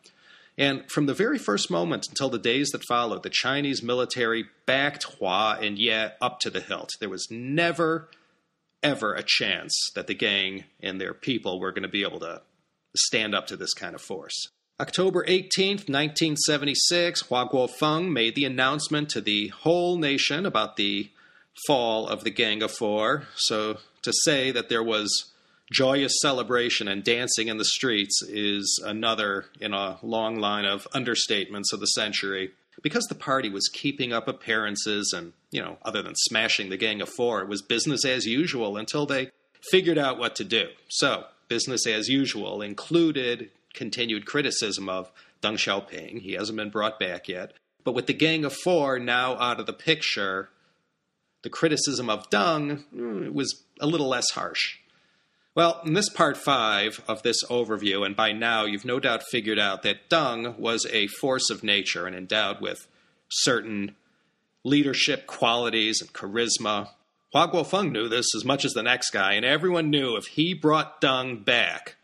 And 0.58 0.90
from 0.92 1.06
the 1.06 1.14
very 1.14 1.38
first 1.38 1.72
moment 1.72 2.08
until 2.10 2.30
the 2.30 2.38
days 2.38 2.70
that 2.70 2.84
followed, 2.84 3.24
the 3.24 3.30
Chinese 3.30 3.82
military 3.82 4.46
backed 4.66 5.04
Hua 5.04 5.58
and 5.62 5.80
Ye 5.80 6.08
up 6.22 6.40
to 6.42 6.50
the 6.50 6.60
hilt. 6.60 6.92
There 7.00 7.10
was 7.10 7.28
never, 7.32 8.10
ever 8.84 9.14
a 9.14 9.24
chance 9.26 9.74
that 9.96 10.08
the 10.08 10.14
gang 10.14 10.66
and 10.82 11.00
their 11.00 11.14
people 11.14 11.60
were 11.60 11.72
going 11.72 11.84
to 11.84 11.90
be 11.90 12.04
able 12.04 12.20
to 12.20 12.42
stand 12.96 13.34
up 13.34 13.48
to 13.48 13.58
this 13.58 13.74
kind 13.74 13.96
of 13.96 14.02
force. 14.02 14.50
October 14.80 15.24
18th, 15.26 15.88
1976, 15.88 17.22
Hua 17.22 17.48
Guofeng 17.48 18.12
made 18.12 18.36
the 18.36 18.46
announcement 18.46 19.10
to 19.10 19.22
the 19.22 19.50
whole 19.50 19.98
nation 19.98 20.46
about 20.46 20.76
the 20.76 21.12
fall 21.68 22.08
of 22.08 22.24
the 22.24 22.32
Gang 22.32 22.64
of 22.64 22.72
Four. 22.72 23.28
So 23.36 23.78
to 24.02 24.14
say 24.24 24.52
that 24.52 24.70
there 24.70 24.84
was 24.84 25.32
joyous 25.72 26.14
celebration 26.22 26.88
and 26.88 27.04
dancing 27.04 27.48
in 27.48 27.58
the 27.58 27.66
streets 27.66 28.22
is 28.24 28.82
another 28.86 29.46
in 29.60 29.74
a 29.74 29.98
long 30.02 30.38
line 30.38 30.66
of 30.66 30.88
understatements 30.94 31.72
of 31.74 31.80
the 31.80 31.88
century. 31.88 32.52
Because 32.82 33.06
the 33.06 33.16
party 33.16 33.50
was 33.50 33.70
keeping 33.70 34.12
up 34.12 34.28
appearances 34.28 35.14
and, 35.16 35.34
you 35.52 35.62
know, 35.62 35.78
other 35.84 36.02
than 36.02 36.16
smashing 36.16 36.70
the 36.70 36.78
Gang 36.78 37.02
of 37.02 37.10
Four, 37.10 37.42
it 37.42 37.48
was 37.48 37.62
business 37.62 38.06
as 38.06 38.26
usual 38.26 38.78
until 38.78 39.06
they 39.06 39.30
figured 39.70 39.98
out 39.98 40.18
what 40.18 40.36
to 40.38 40.44
do. 40.44 40.70
So, 40.90 41.26
business 41.48 41.86
as 41.86 42.08
usual 42.08 42.62
included 42.62 43.52
continued 43.74 44.26
criticism 44.26 44.90
of 44.90 45.12
Deng 45.42 45.54
Xiaoping. 45.54 46.22
He 46.22 46.34
hasn't 46.34 46.58
been 46.58 46.70
brought 46.70 47.00
back 47.00 47.28
yet. 47.28 47.54
But 47.84 47.94
with 47.94 48.08
the 48.08 48.14
Gang 48.14 48.46
of 48.46 48.54
Four 48.54 49.00
now 49.00 49.38
out 49.38 49.60
of 49.60 49.66
the 49.66 49.74
picture, 49.74 50.50
the 51.44 51.50
criticism 51.50 52.10
of 52.10 52.30
Deng 52.30 52.84
mm, 52.94 53.34
was 53.34 53.64
a 53.80 53.88
little 53.88 54.08
less 54.08 54.30
harsh. 54.32 54.78
Well, 55.54 55.82
in 55.86 55.94
this 55.94 56.10
part 56.10 56.38
five 56.38 57.02
of 57.08 57.24
this 57.24 57.44
overview, 57.46 58.06
and 58.06 58.16
by 58.16 58.32
now 58.32 58.66
you've 58.66 58.86
no 58.86 59.00
doubt 59.00 59.24
figured 59.24 59.60
out 59.60 59.84
that 59.84 60.10
Deng 60.10 60.58
was 60.58 60.86
a 60.92 61.08
force 61.08 61.50
of 61.50 61.64
nature 61.64 62.08
and 62.08 62.16
endowed 62.16 62.62
with 62.62 62.88
certain 63.30 63.96
leadership 64.64 65.28
qualities 65.28 66.02
and 66.02 66.14
charisma. 66.14 66.90
Hua 67.34 67.52
Guofeng 67.52 67.92
knew 67.92 68.08
this 68.08 68.28
as 68.36 68.46
much 68.46 68.64
as 68.64 68.74
the 68.74 68.84
next 68.84 69.10
guy, 69.12 69.34
and 69.34 69.46
everyone 69.46 69.90
knew 69.90 70.16
if 70.16 70.26
he 70.28 70.54
brought 70.54 71.02
Deng 71.02 71.44
back, 71.44 71.96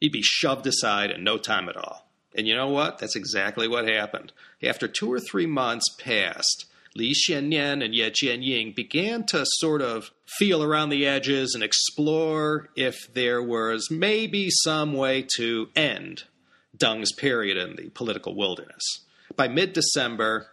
he'd 0.00 0.12
be 0.12 0.22
shoved 0.22 0.66
aside 0.66 1.10
in 1.10 1.22
no 1.22 1.38
time 1.38 1.68
at 1.68 1.76
all. 1.76 2.08
And 2.36 2.48
you 2.48 2.56
know 2.56 2.68
what? 2.68 2.98
That's 2.98 3.14
exactly 3.14 3.68
what 3.68 3.86
happened. 3.86 4.32
After 4.62 4.88
two 4.88 5.12
or 5.12 5.20
three 5.20 5.46
months 5.46 5.84
passed, 5.98 6.66
Li 6.96 7.12
Xiannian 7.12 7.84
and 7.84 7.94
Ye 7.94 8.08
Jianying 8.08 8.74
began 8.74 9.24
to 9.26 9.44
sort 9.58 9.82
of 9.82 10.12
feel 10.26 10.62
around 10.62 10.90
the 10.90 11.06
edges 11.06 11.54
and 11.54 11.64
explore 11.64 12.68
if 12.76 13.12
there 13.12 13.42
was 13.42 13.90
maybe 13.90 14.48
some 14.50 14.92
way 14.92 15.26
to 15.36 15.68
end 15.74 16.24
Deng's 16.76 17.12
period 17.12 17.56
in 17.56 17.76
the 17.76 17.90
political 17.90 18.36
wilderness. 18.36 18.82
By 19.36 19.48
mid 19.48 19.72
December, 19.72 20.48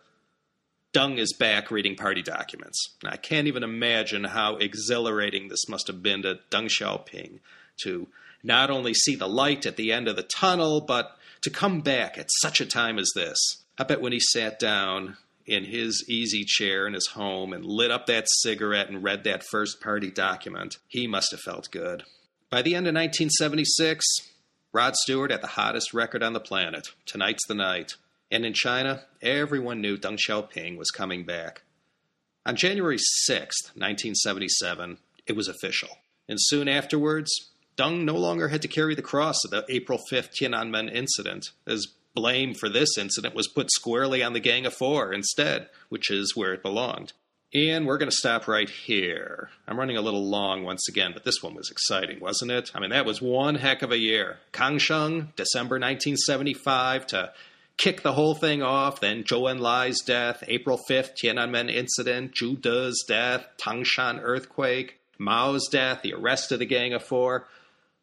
Deng 0.94 1.20
is 1.20 1.34
back 1.34 1.70
reading 1.70 1.96
party 1.96 2.22
documents. 2.22 2.96
I 3.06 3.18
can't 3.18 3.48
even 3.48 3.64
imagine 3.64 4.26
how 4.26 4.58
exhilarating 4.58 5.48
this 5.48 5.70
must 5.70 5.88
have 5.88 6.02
been 6.02 6.24
to 6.24 6.40
Deng 6.50 6.70
Xiaoping 6.70 7.40
to 7.84 8.08
not 8.44 8.70
only 8.70 8.94
see 8.94 9.16
the 9.16 9.30
light 9.30 9.66
at 9.66 9.78
the 9.78 9.92
end 9.92 10.08
of 10.08 10.16
the 10.16 10.24
tunnel, 10.24 10.82
but 10.82 11.18
to 11.42 11.50
come 11.50 11.82
back 11.82 12.18
at 12.18 12.30
such 12.42 12.60
a 12.60 12.66
time 12.66 12.98
as 12.98 13.12
this. 13.16 13.38
I 13.78 13.84
bet 13.84 14.02
when 14.02 14.12
he 14.12 14.20
sat 14.20 14.60
down 14.60 15.18
in 15.46 15.66
his 15.66 16.06
easy 16.08 16.44
chair 16.44 16.88
in 16.88 16.94
his 16.94 17.08
home 17.08 17.54
and 17.54 17.66
lit 17.66 17.92
up 17.92 18.06
that 18.08 18.28
cigarette 18.30 18.90
and 18.90 19.04
read 19.04 19.24
that 19.24 19.44
first 19.44 19.82
party 19.82 20.12
document, 20.12 20.78
he 20.88 21.08
must 21.08 21.32
have 21.32 21.40
felt 21.42 21.70
good. 21.72 22.04
By 22.50 22.62
the 22.62 22.76
end 22.76 22.88
of 22.88 22.94
1976, 22.94 24.06
Rod 24.74 24.96
Stewart 24.96 25.32
had 25.32 25.42
the 25.42 25.48
hottest 25.48 25.94
record 25.94 26.24
on 26.24 26.34
the 26.34 26.40
planet. 26.40 26.90
Tonight's 27.06 27.46
the 27.48 27.54
night. 27.54 27.94
And 28.30 28.46
in 28.46 28.54
China, 28.54 29.04
everyone 29.22 29.82
knew 29.82 29.98
Deng 29.98 30.18
Xiaoping 30.18 30.78
was 30.78 30.92
coming 30.92 31.26
back. 31.26 31.64
On 32.46 32.56
January 32.56 32.98
6, 32.98 33.38
1977, 33.76 34.98
it 35.28 35.36
was 35.36 35.48
official. 35.48 35.90
And 36.28 36.38
soon 36.40 36.68
afterwards, 36.68 37.32
Deng 37.78 38.04
no 38.04 38.16
longer 38.16 38.48
had 38.48 38.62
to 38.62 38.68
carry 38.68 38.96
the 38.96 39.02
cross 39.02 39.44
of 39.44 39.52
the 39.52 39.66
April 39.70 40.00
5th 40.12 40.32
Tiananmen 40.32 40.94
incident, 40.94 41.52
as 41.68 41.88
blame 42.14 42.54
for 42.54 42.70
this 42.70 42.98
incident 42.98 43.36
was 43.36 43.48
put 43.48 43.72
squarely 43.72 44.24
on 44.24 44.34
the 44.34 44.40
Gang 44.40 44.66
of 44.66 44.74
Four 44.74 45.14
instead, 45.14 45.70
which 45.90 46.12
is 46.12 46.36
where 46.36 46.54
it 46.54 46.64
belonged. 46.64 47.14
And 47.54 47.86
we're 47.86 47.98
going 47.98 48.10
to 48.10 48.16
stop 48.16 48.48
right 48.48 48.70
here. 48.70 49.50
I'm 49.68 49.78
running 49.78 49.98
a 49.98 50.02
little 50.02 50.26
long 50.26 50.64
once 50.64 50.88
again, 50.88 51.12
but 51.14 51.26
this 51.26 51.44
one 51.44 51.54
was 51.54 51.70
exciting, 51.70 52.22
wasn't 52.22 52.52
it? 52.52 52.72
I 52.74 52.80
mean, 52.80 52.92
that 52.92 53.06
was 53.06 53.22
one 53.22 53.56
heck 53.56 53.82
of 53.82 53.92
a 53.92 53.98
year. 53.98 54.38
Kang 54.54 54.78
Sheng, 54.78 55.34
December 55.36 55.76
1975 55.76 57.08
to 57.08 57.34
kick 57.76 58.04
the 58.04 58.14
whole 58.14 58.36
thing 58.36 58.64
off. 58.64 59.02
Then 59.02 59.24
Zhou 59.24 59.54
Enlai's 59.54 60.02
death, 60.02 60.46
April 60.48 60.80
5th, 60.90 61.12
Tiananmen 61.22 61.70
incident, 61.70 62.36
Zhu 62.36 62.60
De's 62.60 63.04
death, 63.06 63.46
Tangshan 63.58 64.22
earthquake, 64.22 65.00
Mao's 65.18 65.68
death, 65.68 66.04
the 66.04 66.14
arrest 66.14 66.54
of 66.54 66.60
the 66.60 66.66
Gang 66.66 66.94
of 66.94 67.04
Four. 67.04 67.48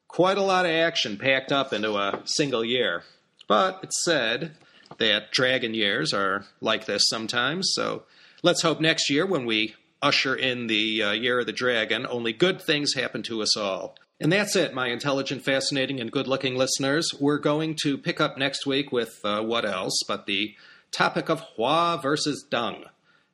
Quite 0.09 0.37
a 0.37 0.43
lot 0.43 0.67
of 0.67 0.73
action 0.73 1.17
packed 1.17 1.53
up 1.53 1.73
into 1.73 1.97
a 1.97 2.21
single 2.27 2.65
year. 2.65 3.03
But 3.49 3.81
it's 3.83 4.05
said 4.05 4.53
that 4.99 5.33
dragon 5.33 5.75
years 5.75 6.15
are 6.15 6.45
like 6.61 6.87
this 6.87 7.09
sometimes, 7.09 7.71
so 7.73 8.05
let's 8.43 8.63
hope 8.63 8.81
next 8.81 9.11
year 9.11 9.27
when 9.27 9.45
we 9.47 9.75
usher 10.01 10.35
in 10.35 10.69
the 10.69 11.03
uh, 11.03 11.11
year 11.13 11.41
of 11.41 11.47
the 11.47 11.53
dragon, 11.53 12.07
only 12.09 12.33
good 12.33 12.63
things 12.63 12.95
happen 12.95 13.23
to 13.25 13.43
us 13.43 13.57
all. 13.57 13.97
And 14.21 14.33
that's 14.33 14.57
it, 14.57 14.75
my 14.75 14.89
intelligent, 14.89 15.45
fascinating, 15.45 16.01
and 16.01 16.11
good 16.11 16.27
looking 16.27 16.57
listeners. 16.57 17.09
We're 17.21 17.39
going 17.39 17.77
to 17.83 17.97
pick 17.97 18.21
up 18.21 18.37
next 18.37 18.67
week 18.67 18.91
with 18.91 19.19
uh, 19.25 19.43
what 19.43 19.65
else 19.65 20.01
but 20.07 20.27
the 20.27 20.55
topic 20.91 21.29
of 21.29 21.41
Hua 21.57 21.99
versus 21.99 22.45
Deng. 22.51 22.85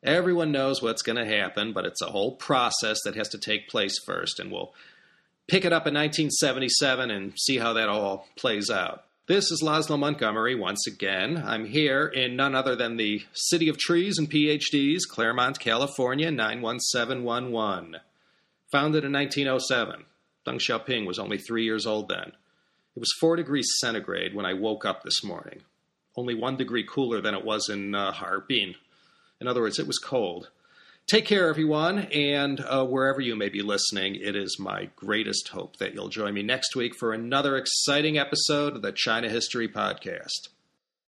Everyone 0.03 0.53
knows 0.53 0.83
what's 0.83 1.01
going 1.01 1.17
to 1.17 1.25
happen, 1.25 1.73
but 1.73 1.87
it's 1.87 2.03
a 2.03 2.11
whole 2.11 2.33
process 2.33 2.99
that 3.05 3.17
has 3.17 3.31
to 3.31 3.39
take 3.39 3.69
place 3.69 3.99
first, 4.05 4.39
and 4.39 4.53
we'll 4.53 4.75
pick 5.47 5.65
it 5.65 5.73
up 5.73 5.87
in 5.87 5.95
1977 5.95 7.11
and 7.11 7.33
see 7.39 7.57
how 7.57 7.73
that 7.73 7.89
all 7.89 8.29
plays 8.37 8.69
out. 8.69 9.05
This 9.27 9.51
is 9.51 9.62
Laszlo 9.62 9.99
Montgomery 9.99 10.55
once 10.55 10.87
again. 10.87 11.43
I'm 11.47 11.64
here 11.64 12.07
in 12.07 12.37
none 12.37 12.55
other 12.55 12.77
than 12.77 12.99
the 12.99 13.22
City 13.33 13.70
of 13.70 13.79
Trees 13.79 14.18
and 14.18 14.31
PhDs, 14.31 15.09
Claremont, 15.09 15.59
California, 15.59 16.31
91711. 16.31 18.01
Founded 18.70 19.03
in 19.03 19.12
1907. 19.12 20.05
Deng 20.47 20.57
Xiaoping 20.57 21.07
was 21.07 21.18
only 21.18 21.39
three 21.39 21.64
years 21.64 21.87
old 21.87 22.11
then. 22.11 22.33
It 22.95 23.01
was 23.01 23.14
four 23.18 23.37
degrees 23.37 23.66
centigrade 23.81 24.35
when 24.35 24.45
I 24.45 24.53
woke 24.53 24.85
up 24.85 25.05
this 25.05 25.25
morning, 25.25 25.62
only 26.18 26.35
one 26.35 26.59
degree 26.59 26.85
cooler 26.87 27.22
than 27.22 27.35
it 27.35 27.47
was 27.47 27.70
in 27.70 27.95
uh, 27.95 28.12
Harbin. 28.12 28.75
In 29.41 29.49
other 29.49 29.62
words, 29.62 29.79
it 29.79 29.87
was 29.87 29.99
cold. 29.99 30.51
Take 31.07 31.27
care, 31.27 31.51
everyone, 31.51 31.99
and 31.99 32.61
uh, 32.61 32.87
wherever 32.87 33.21
you 33.21 33.37
may 33.37 33.51
be 33.51 33.61
listening, 33.61 34.15
it 34.15 34.35
is 34.35 34.59
my 34.59 34.89
greatest 34.97 35.49
hope 35.49 35.77
that 35.77 35.93
you'll 35.93 36.09
join 36.09 36.33
me 36.33 36.43
next 36.43 36.75
week 36.75 36.95
for 36.95 37.13
another 37.13 37.59
exciting 37.59 38.17
episode 38.17 38.75
of 38.75 38.81
the 38.81 38.91
China 38.91 39.29
History 39.29 39.69
Podcast. 39.69 40.49